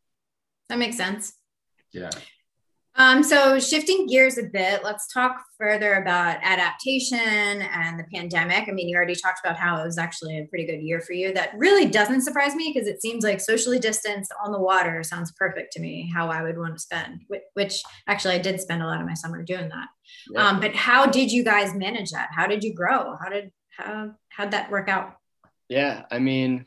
That 0.70 0.78
makes 0.78 0.96
sense. 0.96 1.34
Yeah. 1.92 2.12
Um, 2.96 3.24
so 3.24 3.60
shifting 3.60 4.06
gears 4.06 4.38
a 4.38 4.44
bit, 4.44 4.84
let's 4.84 5.12
talk 5.12 5.44
further 5.58 5.96
about 5.96 6.38
adaptation 6.44 7.18
and 7.18 8.00
the 8.00 8.04
pandemic. 8.14 8.70
I 8.70 8.72
mean, 8.72 8.88
you 8.88 8.96
already 8.96 9.16
talked 9.16 9.40
about 9.44 9.58
how 9.58 9.82
it 9.82 9.86
was 9.86 9.98
actually 9.98 10.38
a 10.38 10.46
pretty 10.46 10.66
good 10.66 10.84
year 10.84 11.02
for 11.02 11.14
you. 11.14 11.34
That 11.34 11.58
really 11.58 11.86
doesn't 11.86 12.22
surprise 12.22 12.54
me 12.54 12.72
because 12.72 12.88
it 12.88 13.02
seems 13.02 13.24
like 13.24 13.40
socially 13.40 13.80
distanced 13.80 14.32
on 14.44 14.52
the 14.52 14.60
water 14.60 15.02
sounds 15.02 15.32
perfect 15.32 15.74
to 15.74 15.80
me. 15.80 16.12
How 16.14 16.30
I 16.30 16.44
would 16.44 16.58
want 16.58 16.76
to 16.76 16.80
spend, 16.80 17.22
which 17.56 17.82
actually 18.08 18.36
I 18.36 18.40
did 18.40 18.62
spend 18.62 18.84
a 18.84 18.86
lot 18.86 19.02
of 19.02 19.08
my 19.08 19.16
summer 19.16 19.42
doing 19.42 19.70
that. 19.70 19.88
Yeah. 20.30 20.48
Um, 20.48 20.60
but 20.60 20.76
how 20.76 21.08
did 21.08 21.32
you 21.32 21.44
guys 21.44 21.74
manage 21.74 22.12
that? 22.12 22.30
How 22.32 22.46
did 22.46 22.64
you 22.64 22.76
grow? 22.76 23.16
How 23.20 23.30
did 23.30 23.52
how 23.76 24.12
how'd 24.30 24.52
that 24.52 24.70
work 24.70 24.88
out? 24.88 25.16
Yeah, 25.68 26.04
I 26.12 26.20
mean, 26.20 26.66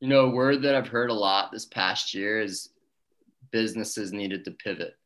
you 0.00 0.08
know, 0.08 0.26
a 0.26 0.30
word 0.30 0.62
that 0.62 0.74
I've 0.74 0.88
heard 0.88 1.08
a 1.08 1.14
lot 1.14 1.50
this 1.50 1.64
past 1.64 2.12
year 2.12 2.40
is 2.40 2.68
businesses 3.50 4.12
needed 4.12 4.44
to 4.44 4.50
pivot. 4.50 4.97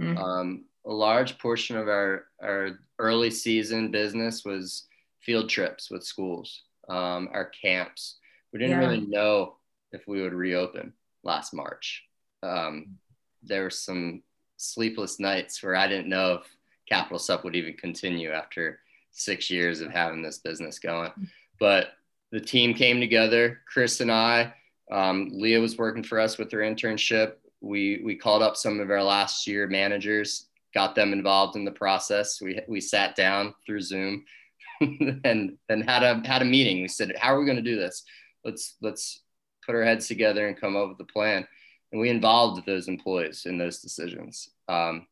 Mm-hmm. 0.00 0.18
Um, 0.18 0.64
a 0.86 0.92
large 0.92 1.38
portion 1.38 1.76
of 1.76 1.88
our, 1.88 2.26
our 2.42 2.78
early 2.98 3.30
season 3.30 3.90
business 3.90 4.44
was 4.44 4.86
field 5.20 5.48
trips 5.48 5.90
with 5.90 6.04
schools, 6.04 6.62
um, 6.88 7.28
our 7.32 7.50
camps. 7.62 8.16
We 8.52 8.58
didn't 8.58 8.80
yeah. 8.80 8.86
really 8.86 9.00
know 9.00 9.56
if 9.92 10.06
we 10.06 10.22
would 10.22 10.32
reopen 10.32 10.92
last 11.24 11.52
March. 11.52 12.04
Um, 12.42 12.96
there 13.42 13.64
were 13.64 13.70
some 13.70 14.22
sleepless 14.56 15.20
nights 15.20 15.62
where 15.62 15.76
I 15.76 15.88
didn't 15.88 16.08
know 16.08 16.34
if 16.34 16.46
Capital 16.88 17.18
Sup 17.18 17.44
would 17.44 17.56
even 17.56 17.74
continue 17.74 18.30
after 18.30 18.80
six 19.10 19.50
years 19.50 19.80
of 19.80 19.90
having 19.90 20.22
this 20.22 20.38
business 20.38 20.78
going. 20.78 21.12
But 21.60 21.88
the 22.30 22.40
team 22.40 22.74
came 22.74 23.00
together. 23.00 23.60
Chris 23.70 24.00
and 24.00 24.12
I, 24.12 24.54
um, 24.90 25.28
Leah 25.32 25.60
was 25.60 25.76
working 25.78 26.02
for 26.02 26.18
us 26.18 26.38
with 26.38 26.50
her 26.52 26.58
internship. 26.58 27.34
We 27.60 28.00
we 28.04 28.16
called 28.16 28.42
up 28.42 28.56
some 28.56 28.80
of 28.80 28.90
our 28.90 29.02
last 29.02 29.46
year 29.46 29.66
managers, 29.66 30.46
got 30.74 30.94
them 30.94 31.12
involved 31.12 31.56
in 31.56 31.64
the 31.64 31.70
process. 31.70 32.40
We 32.40 32.60
we 32.68 32.80
sat 32.80 33.16
down 33.16 33.54
through 33.66 33.80
Zoom, 33.80 34.24
and 34.80 35.56
and 35.68 35.88
had 35.88 36.02
a 36.02 36.26
had 36.26 36.42
a 36.42 36.46
meeting. 36.46 36.82
We 36.82 36.88
said, 36.88 37.14
how 37.18 37.34
are 37.34 37.40
we 37.40 37.46
going 37.46 37.56
to 37.56 37.62
do 37.62 37.76
this? 37.76 38.04
Let's 38.44 38.76
let's 38.80 39.22
put 39.64 39.74
our 39.74 39.84
heads 39.84 40.08
together 40.08 40.46
and 40.48 40.60
come 40.60 40.76
up 40.76 40.88
with 40.88 41.00
a 41.00 41.12
plan. 41.12 41.46
And 41.92 42.00
we 42.00 42.10
involved 42.10 42.64
those 42.66 42.88
employees 42.88 43.46
in 43.46 43.58
those 43.58 43.80
decisions. 43.80 44.50
Um, 44.68 45.06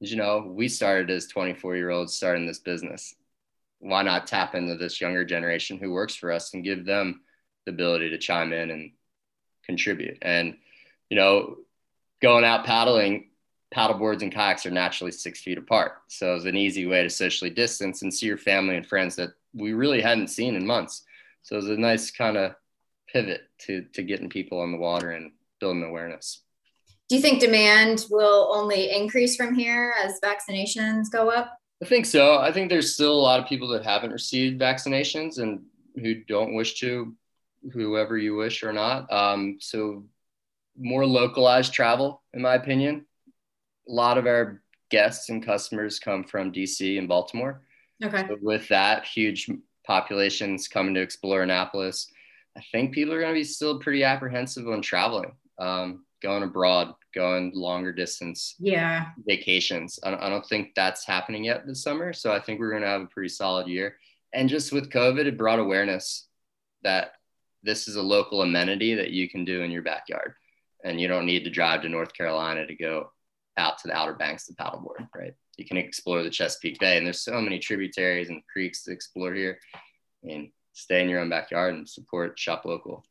you 0.00 0.16
know, 0.16 0.44
we 0.46 0.68
started 0.68 1.10
as 1.10 1.26
24 1.26 1.76
year 1.76 1.90
olds 1.90 2.14
starting 2.14 2.46
this 2.46 2.58
business. 2.58 3.14
Why 3.80 4.02
not 4.02 4.26
tap 4.26 4.54
into 4.54 4.76
this 4.76 5.00
younger 5.00 5.24
generation 5.24 5.78
who 5.78 5.92
works 5.92 6.14
for 6.14 6.32
us 6.32 6.54
and 6.54 6.64
give 6.64 6.84
them 6.84 7.20
the 7.64 7.72
ability 7.72 8.10
to 8.10 8.18
chime 8.18 8.52
in 8.52 8.70
and 8.70 8.92
contribute? 9.64 10.18
And, 10.22 10.56
you 11.10 11.16
know, 11.16 11.56
going 12.22 12.44
out 12.44 12.64
paddling, 12.64 13.28
paddle 13.72 13.98
boards 13.98 14.22
and 14.22 14.32
kayaks 14.32 14.64
are 14.64 14.70
naturally 14.70 15.12
six 15.12 15.40
feet 15.40 15.58
apart. 15.58 15.92
So 16.08 16.34
it's 16.34 16.44
an 16.44 16.56
easy 16.56 16.86
way 16.86 17.02
to 17.02 17.10
socially 17.10 17.50
distance 17.50 18.02
and 18.02 18.12
see 18.12 18.26
your 18.26 18.38
family 18.38 18.76
and 18.76 18.86
friends 18.86 19.16
that 19.16 19.30
we 19.52 19.72
really 19.72 20.00
hadn't 20.00 20.28
seen 20.28 20.54
in 20.54 20.66
months. 20.66 21.04
So 21.42 21.56
it 21.56 21.62
was 21.62 21.68
a 21.68 21.76
nice 21.76 22.10
kind 22.10 22.36
of 22.36 22.54
pivot 23.12 23.42
to, 23.58 23.82
to 23.92 24.02
getting 24.02 24.28
people 24.28 24.60
on 24.60 24.72
the 24.72 24.78
water 24.78 25.10
and 25.10 25.32
building 25.58 25.82
awareness. 25.82 26.42
Do 27.08 27.16
you 27.16 27.22
think 27.22 27.40
demand 27.40 28.06
will 28.08 28.52
only 28.54 28.92
increase 28.92 29.34
from 29.34 29.54
here 29.54 29.94
as 30.02 30.20
vaccinations 30.22 31.10
go 31.10 31.28
up? 31.28 31.58
I 31.82 31.86
think 31.86 32.06
so. 32.06 32.38
I 32.38 32.52
think 32.52 32.68
there's 32.68 32.94
still 32.94 33.12
a 33.12 33.20
lot 33.20 33.40
of 33.40 33.46
people 33.46 33.68
that 33.68 33.84
haven't 33.84 34.12
received 34.12 34.60
vaccinations 34.60 35.38
and 35.38 35.62
who 35.96 36.14
don't 36.14 36.54
wish 36.54 36.78
to, 36.80 37.14
whoever 37.72 38.16
you 38.16 38.36
wish 38.36 38.62
or 38.62 38.72
not. 38.72 39.10
Um, 39.12 39.56
so, 39.60 40.04
more 40.80 41.06
localized 41.06 41.72
travel, 41.72 42.22
in 42.34 42.42
my 42.42 42.54
opinion. 42.54 43.06
A 43.88 43.92
lot 43.92 44.18
of 44.18 44.26
our 44.26 44.62
guests 44.90 45.28
and 45.28 45.44
customers 45.44 45.98
come 45.98 46.24
from 46.24 46.52
DC 46.52 46.98
and 46.98 47.08
Baltimore. 47.08 47.62
Okay. 48.02 48.26
So 48.26 48.38
with 48.40 48.66
that, 48.68 49.04
huge 49.04 49.48
populations 49.86 50.68
coming 50.68 50.94
to 50.94 51.00
explore 51.00 51.42
Annapolis. 51.42 52.10
I 52.56 52.62
think 52.72 52.92
people 52.92 53.14
are 53.14 53.20
going 53.20 53.34
to 53.34 53.40
be 53.40 53.44
still 53.44 53.78
pretty 53.78 54.02
apprehensive 54.02 54.66
on 54.68 54.82
traveling, 54.82 55.32
um, 55.58 56.04
going 56.22 56.42
abroad 56.42 56.94
going 57.14 57.50
longer 57.54 57.92
distance 57.92 58.54
yeah 58.58 59.06
vacations 59.26 59.98
I 60.02 60.10
don't, 60.10 60.22
I 60.22 60.28
don't 60.28 60.46
think 60.46 60.74
that's 60.74 61.04
happening 61.04 61.44
yet 61.44 61.66
this 61.66 61.82
summer 61.82 62.12
so 62.12 62.32
i 62.32 62.38
think 62.38 62.60
we're 62.60 62.70
going 62.70 62.82
to 62.82 62.88
have 62.88 63.02
a 63.02 63.06
pretty 63.06 63.28
solid 63.28 63.66
year 63.66 63.96
and 64.32 64.48
just 64.48 64.72
with 64.72 64.90
covid 64.90 65.26
it 65.26 65.38
brought 65.38 65.58
awareness 65.58 66.28
that 66.82 67.12
this 67.62 67.88
is 67.88 67.96
a 67.96 68.02
local 68.02 68.42
amenity 68.42 68.94
that 68.94 69.10
you 69.10 69.28
can 69.28 69.44
do 69.44 69.62
in 69.62 69.70
your 69.70 69.82
backyard 69.82 70.34
and 70.84 71.00
you 71.00 71.08
don't 71.08 71.26
need 71.26 71.44
to 71.44 71.50
drive 71.50 71.82
to 71.82 71.88
north 71.88 72.12
carolina 72.12 72.66
to 72.66 72.74
go 72.74 73.10
out 73.56 73.78
to 73.78 73.88
the 73.88 73.94
outer 73.94 74.14
banks 74.14 74.46
to 74.46 74.54
paddleboard 74.54 75.06
right 75.14 75.34
you 75.56 75.64
can 75.64 75.76
explore 75.76 76.22
the 76.22 76.30
chesapeake 76.30 76.78
bay 76.78 76.96
and 76.96 77.06
there's 77.06 77.22
so 77.22 77.40
many 77.40 77.58
tributaries 77.58 78.28
and 78.28 78.42
creeks 78.50 78.82
to 78.84 78.92
explore 78.92 79.34
here 79.34 79.58
and 80.22 80.48
stay 80.72 81.02
in 81.02 81.08
your 81.08 81.20
own 81.20 81.28
backyard 81.28 81.74
and 81.74 81.88
support 81.88 82.38
shop 82.38 82.64
local 82.64 83.04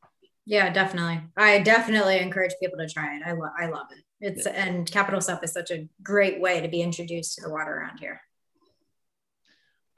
yeah, 0.50 0.74
definitely. 0.74 1.22
I 1.38 1.60
definitely 1.60 2.18
encourage 2.18 2.54
people 2.60 2.80
to 2.80 2.90
try 2.90 3.16
it. 3.16 3.22
I 3.24 3.34
love 3.34 3.52
I 3.56 3.68
love 3.68 3.86
it. 3.92 4.04
It's 4.20 4.48
yeah. 4.48 4.54
and 4.54 4.92
Capital 4.92 5.22
Sup 5.22 5.44
is 5.44 5.54
such 5.54 5.70
a 5.70 5.88
great 6.02 6.42
way 6.42 6.60
to 6.60 6.68
be 6.68 6.82
introduced 6.82 7.36
to 7.36 7.42
the 7.42 7.52
water 7.52 7.72
around 7.72 8.00
here. 8.00 8.20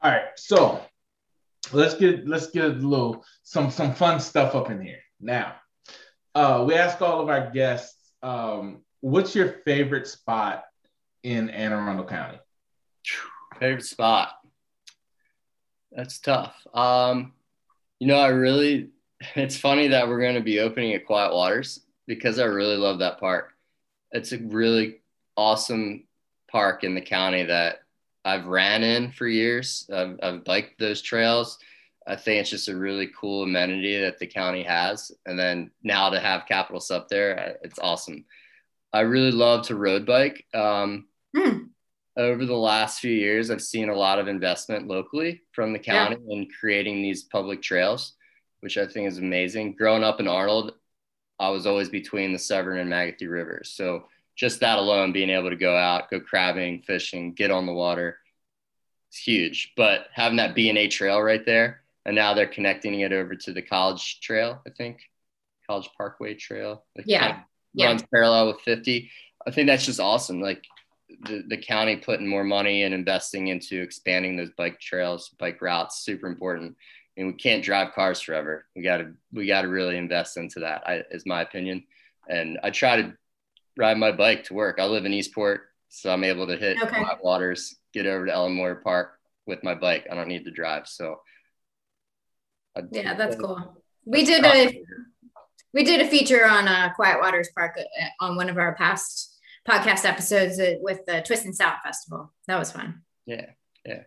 All 0.01 0.12
right, 0.12 0.25
so 0.36 0.84
let's 1.71 1.93
get 1.93 2.27
let's 2.27 2.47
get 2.47 2.65
a 2.65 2.67
little 2.67 3.23
some 3.43 3.71
some 3.71 3.95
fun 3.95 4.19
stuff 4.19 4.53
up 4.53 4.69
in 4.69 4.81
here. 4.81 4.99
Now, 5.21 5.55
uh, 6.35 6.63
we 6.67 6.75
ask 6.75 7.01
all 7.01 7.21
of 7.21 7.29
our 7.29 7.49
guests, 7.51 8.13
um, 8.23 8.81
what's 9.01 9.35
your 9.35 9.49
favorite 9.65 10.07
spot 10.07 10.63
in 11.23 11.49
Anne 11.49 11.73
Arundel 11.73 12.05
County? 12.05 12.39
Favorite 13.59 13.85
spot? 13.85 14.33
That's 15.91 16.19
tough. 16.19 16.55
Um, 16.73 17.33
you 17.99 18.07
know, 18.07 18.17
I 18.17 18.29
really 18.29 18.89
it's 19.35 19.57
funny 19.57 19.89
that 19.89 20.07
we're 20.07 20.21
going 20.21 20.35
to 20.35 20.41
be 20.41 20.59
opening 20.59 20.93
at 20.93 21.05
Quiet 21.05 21.33
Waters 21.33 21.81
because 22.07 22.39
I 22.39 22.45
really 22.45 22.77
love 22.77 22.99
that 22.99 23.19
park. 23.19 23.53
It's 24.11 24.31
a 24.31 24.37
really 24.37 24.97
awesome 25.37 26.03
park 26.49 26.83
in 26.83 26.95
the 26.95 27.01
county 27.01 27.43
that 27.43 27.81
I've 28.25 28.45
ran 28.45 28.83
in 28.83 29.11
for 29.11 29.27
years. 29.27 29.89
I've, 29.93 30.19
I've 30.21 30.43
biked 30.43 30.79
those 30.79 31.01
trails. 31.01 31.57
I 32.07 32.15
think 32.15 32.41
it's 32.41 32.49
just 32.49 32.67
a 32.67 32.75
really 32.75 33.09
cool 33.19 33.43
amenity 33.43 33.99
that 34.01 34.17
the 34.17 34.27
county 34.27 34.63
has. 34.63 35.11
And 35.25 35.37
then 35.37 35.71
now 35.83 36.09
to 36.09 36.19
have 36.19 36.47
Capital 36.47 36.81
Sup 36.81 37.07
there, 37.07 37.57
it's 37.63 37.79
awesome. 37.79 38.25
I 38.91 39.01
really 39.01 39.31
love 39.31 39.67
to 39.67 39.75
road 39.75 40.05
bike. 40.05 40.45
Um, 40.53 41.07
hmm. 41.35 41.65
Over 42.17 42.45
the 42.45 42.55
last 42.55 42.99
few 42.99 43.13
years, 43.13 43.49
I've 43.49 43.61
seen 43.61 43.89
a 43.89 43.95
lot 43.95 44.19
of 44.19 44.27
investment 44.27 44.87
locally 44.87 45.43
from 45.53 45.71
the 45.71 45.79
county 45.79 46.17
yeah. 46.25 46.35
in 46.35 46.47
creating 46.59 47.01
these 47.01 47.23
public 47.23 47.61
trails 47.61 48.15
which 48.61 48.77
I 48.77 48.87
think 48.87 49.07
is 49.07 49.17
amazing. 49.17 49.73
Growing 49.73 50.03
up 50.03 50.19
in 50.19 50.27
Arnold, 50.27 50.73
I 51.39 51.49
was 51.49 51.67
always 51.67 51.89
between 51.89 52.31
the 52.31 52.39
Severn 52.39 52.77
and 52.79 52.89
Magothy 52.89 53.29
rivers. 53.29 53.73
So 53.75 54.05
just 54.35 54.61
that 54.61 54.79
alone, 54.79 55.11
being 55.11 55.29
able 55.29 55.49
to 55.49 55.55
go 55.55 55.75
out, 55.75 56.09
go 56.09 56.19
crabbing, 56.19 56.83
fishing, 56.83 57.33
get 57.33 57.51
on 57.51 57.65
the 57.65 57.73
water, 57.73 58.19
it's 59.09 59.17
huge. 59.17 59.73
But 59.75 60.07
having 60.13 60.37
that 60.37 60.55
B 60.55 60.69
and 60.69 60.77
A 60.77 60.87
trail 60.87 61.21
right 61.21 61.45
there, 61.45 61.81
and 62.05 62.15
now 62.15 62.33
they're 62.33 62.47
connecting 62.47 62.99
it 62.99 63.13
over 63.13 63.35
to 63.35 63.53
the 63.53 63.61
College 63.61 64.19
Trail, 64.21 64.61
I 64.65 64.71
think, 64.71 64.99
College 65.67 65.89
Parkway 65.97 66.35
Trail. 66.35 66.83
Yeah, 67.05 67.19
kind 67.19 67.31
of 67.33 67.37
yeah. 67.73 67.85
runs 67.87 68.03
parallel 68.13 68.47
with 68.47 68.61
50. 68.61 69.09
I 69.45 69.51
think 69.51 69.67
that's 69.67 69.85
just 69.85 69.99
awesome. 69.99 70.41
Like 70.41 70.63
the, 71.23 71.43
the 71.47 71.57
county 71.57 71.97
putting 71.97 72.27
more 72.27 72.43
money 72.43 72.83
and 72.83 72.93
investing 72.93 73.47
into 73.47 73.81
expanding 73.81 74.37
those 74.37 74.51
bike 74.57 74.79
trails, 74.79 75.29
bike 75.39 75.61
routes, 75.61 76.03
super 76.03 76.27
important 76.27 76.75
and 77.17 77.27
we 77.27 77.33
can't 77.33 77.63
drive 77.63 77.93
cars 77.93 78.21
forever. 78.21 78.65
We 78.75 78.81
got 78.81 78.97
to 78.97 79.13
we 79.33 79.47
got 79.47 79.61
to 79.61 79.67
really 79.67 79.97
invest 79.97 80.37
into 80.37 80.61
that. 80.61 80.87
I, 80.87 81.03
is 81.11 81.25
my 81.25 81.41
opinion. 81.41 81.83
And 82.29 82.59
I 82.63 82.69
try 82.69 83.01
to 83.01 83.13
ride 83.77 83.97
my 83.97 84.11
bike 84.11 84.45
to 84.45 84.53
work. 84.53 84.79
I 84.79 84.85
live 84.85 85.05
in 85.05 85.13
Eastport, 85.13 85.61
so 85.89 86.11
I'm 86.11 86.23
able 86.23 86.47
to 86.47 86.57
hit 86.57 86.81
okay. 86.81 87.03
waters, 87.21 87.75
get 87.93 88.05
over 88.05 88.25
to 88.25 88.33
Ellen 88.33 88.55
Moyer 88.55 88.75
Park 88.75 89.13
with 89.45 89.63
my 89.63 89.75
bike. 89.75 90.07
I 90.09 90.15
don't 90.15 90.27
need 90.27 90.45
to 90.45 90.51
drive. 90.51 90.87
So 90.87 91.19
I, 92.75 92.81
yeah, 92.91 93.13
that's 93.15 93.36
cool. 93.36 93.81
We 94.05 94.23
did 94.23 94.45
a 94.45 94.84
we 95.73 95.84
did 95.84 96.01
a 96.01 96.07
feature 96.07 96.45
on 96.45 96.67
uh, 96.67 96.91
Quiet 96.95 97.19
Waters 97.21 97.49
Park 97.55 97.77
uh, 97.77 98.05
on 98.19 98.36
one 98.36 98.49
of 98.49 98.57
our 98.57 98.75
past 98.75 99.39
podcast 99.67 100.05
episodes 100.05 100.60
uh, 100.60 100.75
with 100.81 101.05
the 101.05 101.21
Twist 101.21 101.45
and 101.45 101.55
South 101.55 101.77
Festival. 101.84 102.34
That 102.47 102.60
was 102.60 102.71
fun. 102.71 103.01
Yeah, 103.25 103.45
yeah, 103.86 104.03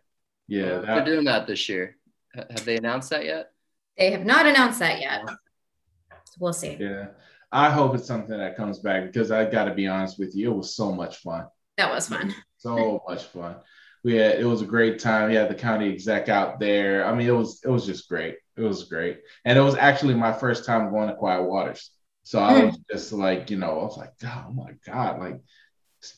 yeah. 0.49 0.79
That, 0.79 0.87
They're 0.87 1.05
doing 1.05 1.25
that 1.25 1.47
this 1.47 1.69
year. 1.69 1.97
Have 2.35 2.65
they 2.65 2.77
announced 2.77 3.11
that 3.11 3.25
yet? 3.25 3.51
They 3.97 4.11
have 4.11 4.25
not 4.25 4.47
announced 4.47 4.81
that 4.81 5.01
yet. 5.01 5.23
So 5.29 6.37
we'll 6.41 6.53
see. 6.53 6.77
Yeah. 6.81 7.09
I 7.53 7.71
hope 7.71 7.95
it's 7.95 8.09
something 8.09 8.37
that 8.37 8.57
comes 8.57 8.81
back 8.81 9.05
because 9.05 9.31
I 9.31 9.49
got 9.49 9.67
to 9.67 9.75
be 9.75 9.87
honest 9.87 10.19
with 10.19 10.35
you, 10.35 10.51
it 10.51 10.57
was 10.57 10.75
so 10.75 10.91
much 10.91 11.19
fun. 11.19 11.47
That 11.77 11.93
was 11.93 12.09
fun. 12.09 12.35
So 12.59 13.03
much 13.07 13.25
fun. 13.25 13.57
We 14.03 14.17
had 14.17 14.41
it 14.41 14.45
was 14.45 14.63
a 14.63 14.67
great 14.67 14.99
time. 14.99 15.29
We 15.29 15.37
had 15.37 15.49
the 15.49 15.55
county 15.55 15.93
exec 15.93 16.29
out 16.29 16.59
there. 16.59 17.07
I 17.07 17.15
mean, 17.15 17.29
it 17.29 17.33
was 17.33 17.61
it 17.63 17.69
was 17.69 17.87
just 17.87 18.09
great. 18.09 18.37
It 18.57 18.63
was 18.63 18.85
great, 18.85 19.21
and 19.45 19.59
it 19.59 19.63
was 19.63 19.77
actually 19.77 20.15
my 20.15 20.33
first 20.33 20.65
time 20.65 20.91
going 20.91 21.09
to 21.09 21.15
Quiet 21.15 21.43
Waters. 21.43 21.91
So 22.23 22.41
I 22.41 22.61
hmm. 22.61 22.67
was 22.67 22.79
just 22.91 23.13
like, 23.13 23.51
you 23.51 23.59
know, 23.59 23.81
I 23.81 23.85
was 23.85 23.99
like, 23.99 24.13
oh 24.25 24.53
my 24.53 24.73
god, 24.87 25.21
like 25.21 25.41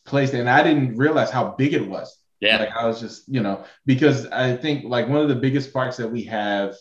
place, 0.05 0.33
and 0.33 0.49
I 0.49 0.62
didn't 0.62 0.96
realize 0.96 1.31
how 1.31 1.55
big 1.59 1.72
it 1.75 1.87
was. 1.87 2.16
Yeah. 2.40 2.59
Like 2.59 2.77
I 2.77 2.87
was 2.87 3.01
just, 3.01 3.29
you 3.29 3.42
know, 3.42 3.64
because 3.87 4.27
I 4.27 4.57
think 4.57 4.85
like 4.85 5.09
one 5.09 5.20
of 5.20 5.29
the 5.29 5.35
biggest 5.35 5.72
parks 5.72 5.96
that 5.96 6.11
we 6.11 6.25
have, 6.25 6.75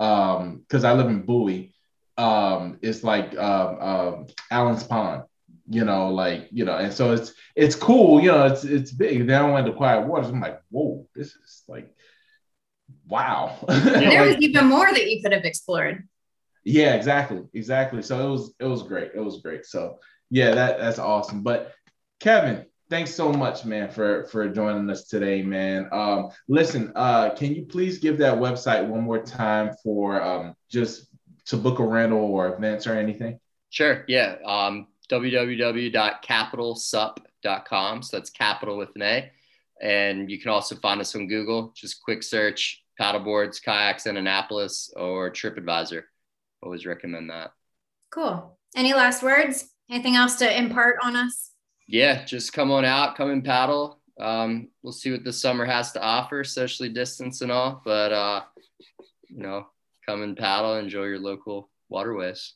um, 0.00 0.58
because 0.60 0.84
I 0.84 0.94
live 0.94 1.08
in 1.08 1.22
Bowie, 1.22 1.74
um, 2.16 2.78
is 2.82 3.04
like 3.04 3.36
um, 3.36 3.80
um 3.80 4.26
Allen's 4.50 4.84
Pond, 4.84 5.24
you 5.68 5.84
know, 5.84 6.08
like, 6.08 6.48
you 6.50 6.64
know, 6.64 6.76
and 6.76 6.92
so 6.92 7.12
it's 7.12 7.34
it's 7.54 7.76
cool, 7.76 8.20
you 8.20 8.28
know, 8.28 8.46
it's 8.46 8.64
it's 8.64 8.90
big. 8.90 9.26
Then 9.26 9.44
I 9.44 9.50
went 9.50 9.66
to 9.66 9.72
Quiet 9.72 10.06
Waters. 10.06 10.28
I'm 10.28 10.40
like, 10.40 10.60
whoa, 10.70 11.06
this 11.14 11.28
is 11.28 11.62
like 11.68 11.94
wow. 13.08 13.58
there 13.68 14.26
was 14.26 14.36
even 14.38 14.66
more 14.66 14.86
that 14.86 15.10
you 15.10 15.22
could 15.22 15.32
have 15.32 15.44
explored. 15.44 16.06
Yeah, 16.64 16.94
exactly. 16.94 17.42
Exactly. 17.54 18.02
So 18.02 18.26
it 18.26 18.30
was 18.30 18.54
it 18.60 18.66
was 18.66 18.82
great. 18.82 19.12
It 19.14 19.20
was 19.20 19.40
great. 19.40 19.64
So 19.66 19.98
yeah, 20.30 20.54
that 20.54 20.78
that's 20.78 20.98
awesome. 20.98 21.42
But 21.42 21.72
Kevin, 22.20 22.66
thanks 22.88 23.14
so 23.14 23.30
much, 23.32 23.64
man, 23.64 23.90
for 23.90 24.26
for 24.26 24.48
joining 24.48 24.88
us 24.90 25.08
today, 25.08 25.42
man. 25.42 25.88
Um, 25.92 26.30
listen, 26.48 26.92
uh, 26.94 27.30
can 27.30 27.54
you 27.54 27.64
please 27.64 27.98
give 27.98 28.18
that 28.18 28.38
website 28.38 28.86
one 28.86 29.02
more 29.02 29.22
time 29.22 29.74
for 29.82 30.22
um, 30.22 30.54
just 30.70 31.08
to 31.46 31.56
book 31.56 31.80
a 31.80 31.84
rental 31.84 32.20
or 32.20 32.54
events 32.54 32.86
or 32.86 32.94
anything? 32.94 33.40
Sure. 33.70 34.04
Yeah. 34.06 34.36
Um, 34.44 34.86
www.capitalsup.com. 35.10 38.02
So 38.02 38.16
that's 38.16 38.30
capital 38.30 38.78
with 38.78 38.90
an 38.94 39.02
A. 39.02 39.32
And 39.82 40.30
you 40.30 40.40
can 40.40 40.50
also 40.50 40.76
find 40.76 41.00
us 41.00 41.14
on 41.14 41.26
Google. 41.26 41.72
Just 41.76 42.02
quick 42.02 42.22
search 42.22 42.82
paddleboards, 43.00 43.62
kayaks 43.62 44.06
in 44.06 44.16
Annapolis, 44.16 44.92
or 44.96 45.30
TripAdvisor. 45.30 46.02
Always 46.62 46.86
recommend 46.86 47.30
that. 47.30 47.50
Cool. 48.10 48.56
Any 48.76 48.94
last 48.94 49.22
words? 49.22 49.68
Anything 49.90 50.16
else 50.16 50.36
to 50.36 50.58
impart 50.58 50.96
on 51.02 51.16
us? 51.16 51.50
Yeah, 51.88 52.24
just 52.24 52.52
come 52.52 52.70
on 52.70 52.84
out, 52.84 53.16
come 53.16 53.30
and 53.30 53.44
paddle. 53.44 54.00
Um, 54.20 54.68
we'll 54.82 54.92
see 54.92 55.10
what 55.10 55.24
the 55.24 55.32
summer 55.32 55.64
has 55.64 55.92
to 55.92 56.02
offer, 56.02 56.44
socially 56.44 56.88
distance 56.88 57.40
and 57.40 57.50
all. 57.50 57.82
But 57.84 58.12
uh, 58.12 58.42
you 59.28 59.42
know, 59.42 59.66
come 60.06 60.22
and 60.22 60.36
paddle, 60.36 60.76
enjoy 60.76 61.04
your 61.04 61.18
local 61.18 61.70
waterways. 61.88 62.54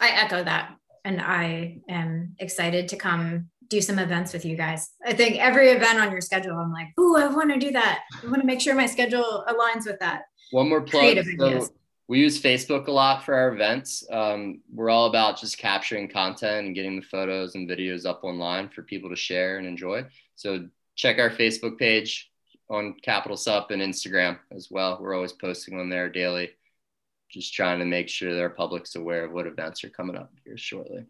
I 0.00 0.10
echo 0.10 0.42
that. 0.42 0.76
And 1.04 1.20
I 1.20 1.80
am 1.88 2.34
excited 2.38 2.88
to 2.88 2.96
come 2.96 3.50
do 3.68 3.80
some 3.80 3.98
events 3.98 4.32
with 4.32 4.44
you 4.44 4.56
guys. 4.56 4.90
I 5.06 5.12
think 5.12 5.38
every 5.38 5.70
event 5.70 5.98
on 5.98 6.10
your 6.12 6.20
schedule, 6.20 6.56
I'm 6.56 6.72
like, 6.72 6.88
oh, 6.98 7.16
I 7.16 7.28
want 7.28 7.52
to 7.52 7.58
do 7.58 7.72
that. 7.72 8.00
I 8.22 8.26
want 8.26 8.40
to 8.40 8.46
make 8.46 8.60
sure 8.60 8.74
my 8.74 8.86
schedule 8.86 9.44
aligns 9.48 9.86
with 9.86 9.98
that. 10.00 10.22
One 10.50 10.68
more 10.68 10.82
plug. 10.82 11.18
So 11.38 11.68
we 12.06 12.18
use 12.18 12.40
Facebook 12.40 12.86
a 12.86 12.92
lot 12.92 13.24
for 13.24 13.34
our 13.34 13.54
events. 13.54 14.04
Um, 14.10 14.60
we're 14.72 14.90
all 14.90 15.06
about 15.06 15.40
just 15.40 15.56
capturing 15.58 16.08
content 16.08 16.66
and 16.66 16.74
getting 16.74 16.96
the 16.96 17.06
photos 17.06 17.54
and 17.54 17.68
videos 17.68 18.04
up 18.04 18.24
online 18.24 18.68
for 18.68 18.82
people 18.82 19.08
to 19.10 19.16
share 19.16 19.58
and 19.58 19.66
enjoy. 19.66 20.04
So 20.36 20.68
check 20.96 21.18
our 21.18 21.30
Facebook 21.30 21.78
page 21.78 22.30
on 22.68 22.94
Capital 23.02 23.36
Sup 23.36 23.70
and 23.70 23.80
Instagram 23.80 24.38
as 24.54 24.68
well. 24.70 24.98
We're 25.00 25.14
always 25.14 25.32
posting 25.32 25.78
on 25.80 25.88
there 25.88 26.10
daily, 26.10 26.50
just 27.30 27.54
trying 27.54 27.78
to 27.78 27.84
make 27.84 28.08
sure 28.08 28.34
that 28.34 28.42
our 28.42 28.50
public's 28.50 28.96
aware 28.96 29.24
of 29.24 29.32
what 29.32 29.46
events 29.46 29.82
are 29.84 29.90
coming 29.90 30.16
up 30.16 30.30
here 30.44 30.58
shortly. 30.58 31.04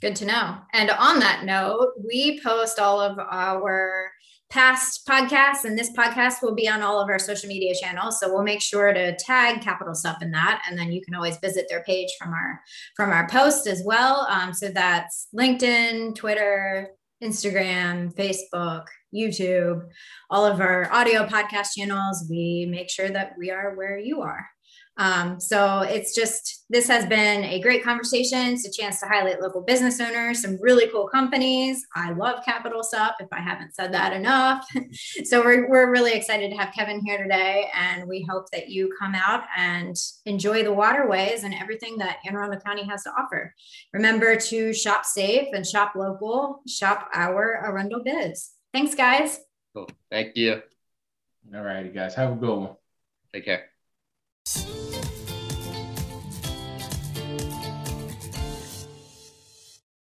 Good 0.00 0.16
to 0.16 0.24
know. 0.24 0.56
And 0.72 0.90
on 0.90 1.18
that 1.20 1.44
note, 1.44 1.92
we 2.02 2.40
post 2.40 2.78
all 2.78 3.00
of 3.00 3.18
our 3.18 4.10
past 4.48 5.06
podcasts, 5.06 5.64
and 5.64 5.78
this 5.78 5.92
podcast 5.92 6.42
will 6.42 6.54
be 6.54 6.68
on 6.68 6.82
all 6.82 7.00
of 7.00 7.08
our 7.08 7.18
social 7.18 7.48
media 7.48 7.74
channels. 7.80 8.18
So 8.18 8.32
we'll 8.32 8.42
make 8.42 8.62
sure 8.62 8.92
to 8.92 9.16
tag 9.16 9.60
Capital 9.60 9.94
Sup 9.94 10.22
in 10.22 10.30
that, 10.32 10.62
and 10.68 10.78
then 10.78 10.90
you 10.90 11.02
can 11.02 11.14
always 11.14 11.36
visit 11.38 11.66
their 11.68 11.84
page 11.84 12.08
from 12.18 12.30
our 12.30 12.60
from 12.96 13.10
our 13.10 13.28
post 13.28 13.66
as 13.66 13.82
well. 13.84 14.26
Um, 14.30 14.52
so 14.52 14.68
that's 14.68 15.28
LinkedIn, 15.38 16.16
Twitter, 16.16 16.88
Instagram, 17.22 18.14
Facebook, 18.14 18.86
YouTube, 19.14 19.82
all 20.30 20.46
of 20.46 20.60
our 20.60 20.90
audio 20.92 21.26
podcast 21.26 21.74
channels. 21.76 22.26
We 22.28 22.66
make 22.70 22.90
sure 22.90 23.08
that 23.10 23.34
we 23.38 23.50
are 23.50 23.76
where 23.76 23.98
you 23.98 24.22
are. 24.22 24.46
Um, 25.00 25.40
so 25.40 25.80
it's 25.80 26.14
just, 26.14 26.66
this 26.68 26.86
has 26.88 27.06
been 27.06 27.42
a 27.44 27.58
great 27.60 27.82
conversation. 27.82 28.52
It's 28.52 28.66
a 28.66 28.70
chance 28.70 29.00
to 29.00 29.06
highlight 29.06 29.40
local 29.40 29.62
business 29.62 29.98
owners, 29.98 30.42
some 30.42 30.58
really 30.60 30.88
cool 30.88 31.08
companies. 31.08 31.86
I 31.96 32.12
love 32.12 32.44
Capital 32.44 32.82
Sup, 32.82 33.16
if 33.18 33.28
I 33.32 33.40
haven't 33.40 33.74
said 33.74 33.94
that 33.94 34.12
enough. 34.12 34.66
so 35.24 35.42
we're, 35.42 35.70
we're 35.70 35.90
really 35.90 36.12
excited 36.12 36.50
to 36.50 36.56
have 36.58 36.74
Kevin 36.74 37.00
here 37.02 37.22
today. 37.22 37.70
And 37.74 38.06
we 38.06 38.26
hope 38.28 38.50
that 38.50 38.68
you 38.68 38.94
come 39.00 39.14
out 39.14 39.44
and 39.56 39.96
enjoy 40.26 40.64
the 40.64 40.72
waterways 40.74 41.44
and 41.44 41.54
everything 41.54 41.96
that 41.96 42.18
Anne 42.26 42.34
Arundel 42.34 42.60
County 42.60 42.84
has 42.84 43.02
to 43.04 43.10
offer. 43.18 43.54
Remember 43.94 44.36
to 44.36 44.74
shop 44.74 45.06
safe 45.06 45.48
and 45.54 45.66
shop 45.66 45.94
local, 45.96 46.60
shop 46.68 47.08
our 47.14 47.56
Arundel 47.64 48.02
biz. 48.04 48.50
Thanks, 48.74 48.94
guys. 48.94 49.40
Cool. 49.74 49.88
Thank 50.10 50.36
you. 50.36 50.60
All 51.54 51.62
righty, 51.62 51.88
guys. 51.88 52.14
Have 52.16 52.32
a 52.32 52.36
good 52.36 52.54
one. 52.54 52.76
Take 53.32 53.46
care. 53.46 53.70